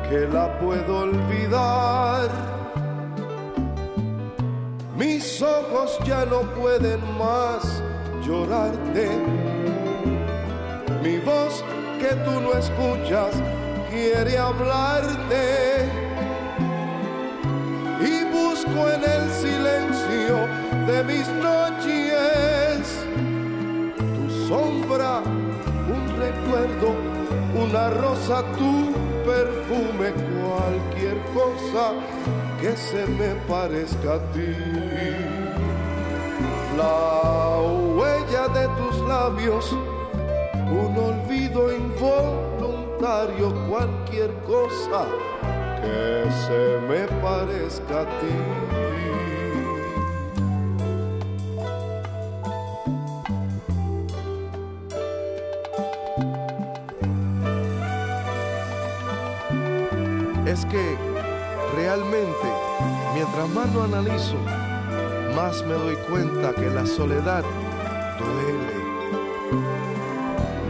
que 0.08 0.28
la 0.28 0.58
puedo 0.58 0.98
olvidar? 0.98 2.28
Mis 4.96 5.42
ojos 5.42 5.98
ya 6.04 6.24
no 6.26 6.42
pueden 6.60 7.00
más 7.18 7.82
llorarte. 8.24 9.08
Mi 11.02 11.18
voz 11.18 11.64
que 11.98 12.14
tú 12.24 12.40
no 12.40 12.52
escuchas 12.52 13.34
quiere 13.90 14.38
hablarte 14.38 16.01
en 18.64 19.02
el 19.02 19.30
silencio 19.30 20.46
de 20.86 21.02
mis 21.02 21.26
noches 21.42 23.04
tu 23.98 24.30
sombra, 24.46 25.20
un 25.88 26.06
recuerdo, 26.16 26.94
una 27.60 27.90
rosa, 27.90 28.44
tu 28.56 28.92
perfume, 29.24 30.12
cualquier 30.38 31.18
cosa 31.34 31.92
que 32.60 32.76
se 32.76 33.04
me 33.06 33.34
parezca 33.48 34.14
a 34.14 34.32
ti. 34.32 34.54
La 36.76 37.58
huella 37.96 38.46
de 38.48 38.68
tus 38.78 38.96
labios, 39.08 39.72
un 39.72 40.96
olvido 40.96 41.74
involuntario, 41.74 43.52
cualquier 43.68 44.32
cosa 44.44 45.06
que 45.82 46.30
se 46.46 46.78
me 46.88 47.06
parezca 47.20 48.00
a 48.02 48.06
ti. 48.20 48.62
Es 60.46 60.64
que 60.66 60.96
realmente, 61.76 62.48
mientras 63.14 63.48
más 63.50 63.74
lo 63.74 63.84
analizo, 63.84 64.36
más 65.34 65.64
me 65.64 65.74
doy 65.74 65.96
cuenta 66.10 66.52
que 66.52 66.68
la 66.70 66.86
soledad 66.86 67.42
duele. 68.18 68.82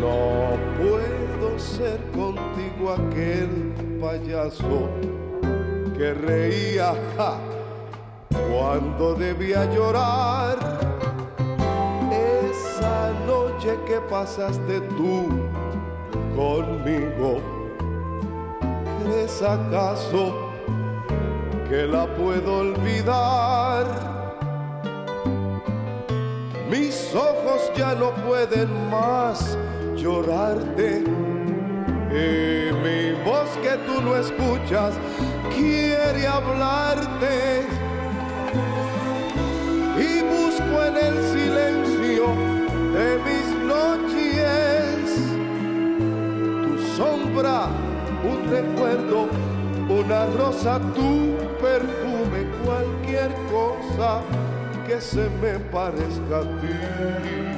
No 0.01 0.57
puedo 0.79 1.59
ser 1.59 2.01
contigo 2.13 2.93
aquel 2.93 3.72
que 5.97 6.13
reía 6.15 6.93
cuando 8.51 9.15
debía 9.15 9.65
llorar. 9.73 10.59
Esa 12.11 13.13
noche 13.27 13.79
que 13.87 14.01
pasaste 14.11 14.81
tú 14.97 15.29
conmigo, 16.35 17.41
¿crees 19.05 19.41
acaso 19.41 20.51
que 21.69 21.87
la 21.87 22.07
puedo 22.17 22.59
olvidar? 22.59 23.87
Mis 26.69 27.15
ojos 27.15 27.71
ya 27.77 27.95
no 27.95 28.11
pueden 28.27 28.69
más 28.91 29.57
llorarte. 29.95 31.32
Y 32.13 32.71
mi 32.85 33.13
voz 33.25 33.49
que 33.63 33.77
tú 33.87 34.03
no 34.03 34.17
escuchas 34.17 34.95
quiere 35.55 36.27
hablarte. 36.27 37.65
Y 39.97 40.21
busco 40.23 40.85
en 40.85 40.97
el 40.97 41.23
silencio 41.33 42.27
de 42.93 43.19
mis 43.27 43.47
noches 43.65 44.93
tu 46.63 46.79
sombra, 46.97 47.69
un 48.23 48.51
recuerdo, 48.51 49.29
una 49.89 50.27
rosa, 50.27 50.79
tu 50.95 51.37
perfume, 51.63 52.47
cualquier 52.65 53.31
cosa 53.51 54.21
que 54.87 55.01
se 55.01 55.31
me 55.41 55.59
parezca 55.71 56.39
a 56.39 56.43
ti. 56.61 57.53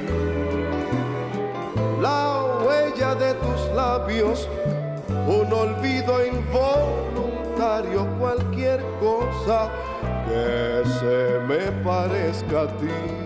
La 2.01 2.34
de 2.95 3.33
tus 3.33 3.75
labios, 3.75 4.47
un 5.27 5.51
olvido 5.51 6.25
involuntario, 6.25 8.07
cualquier 8.17 8.79
cosa 9.01 9.69
que 10.25 10.81
se 10.99 11.39
me 11.45 11.71
parezca 11.83 12.61
a 12.61 12.67
ti. 12.67 13.24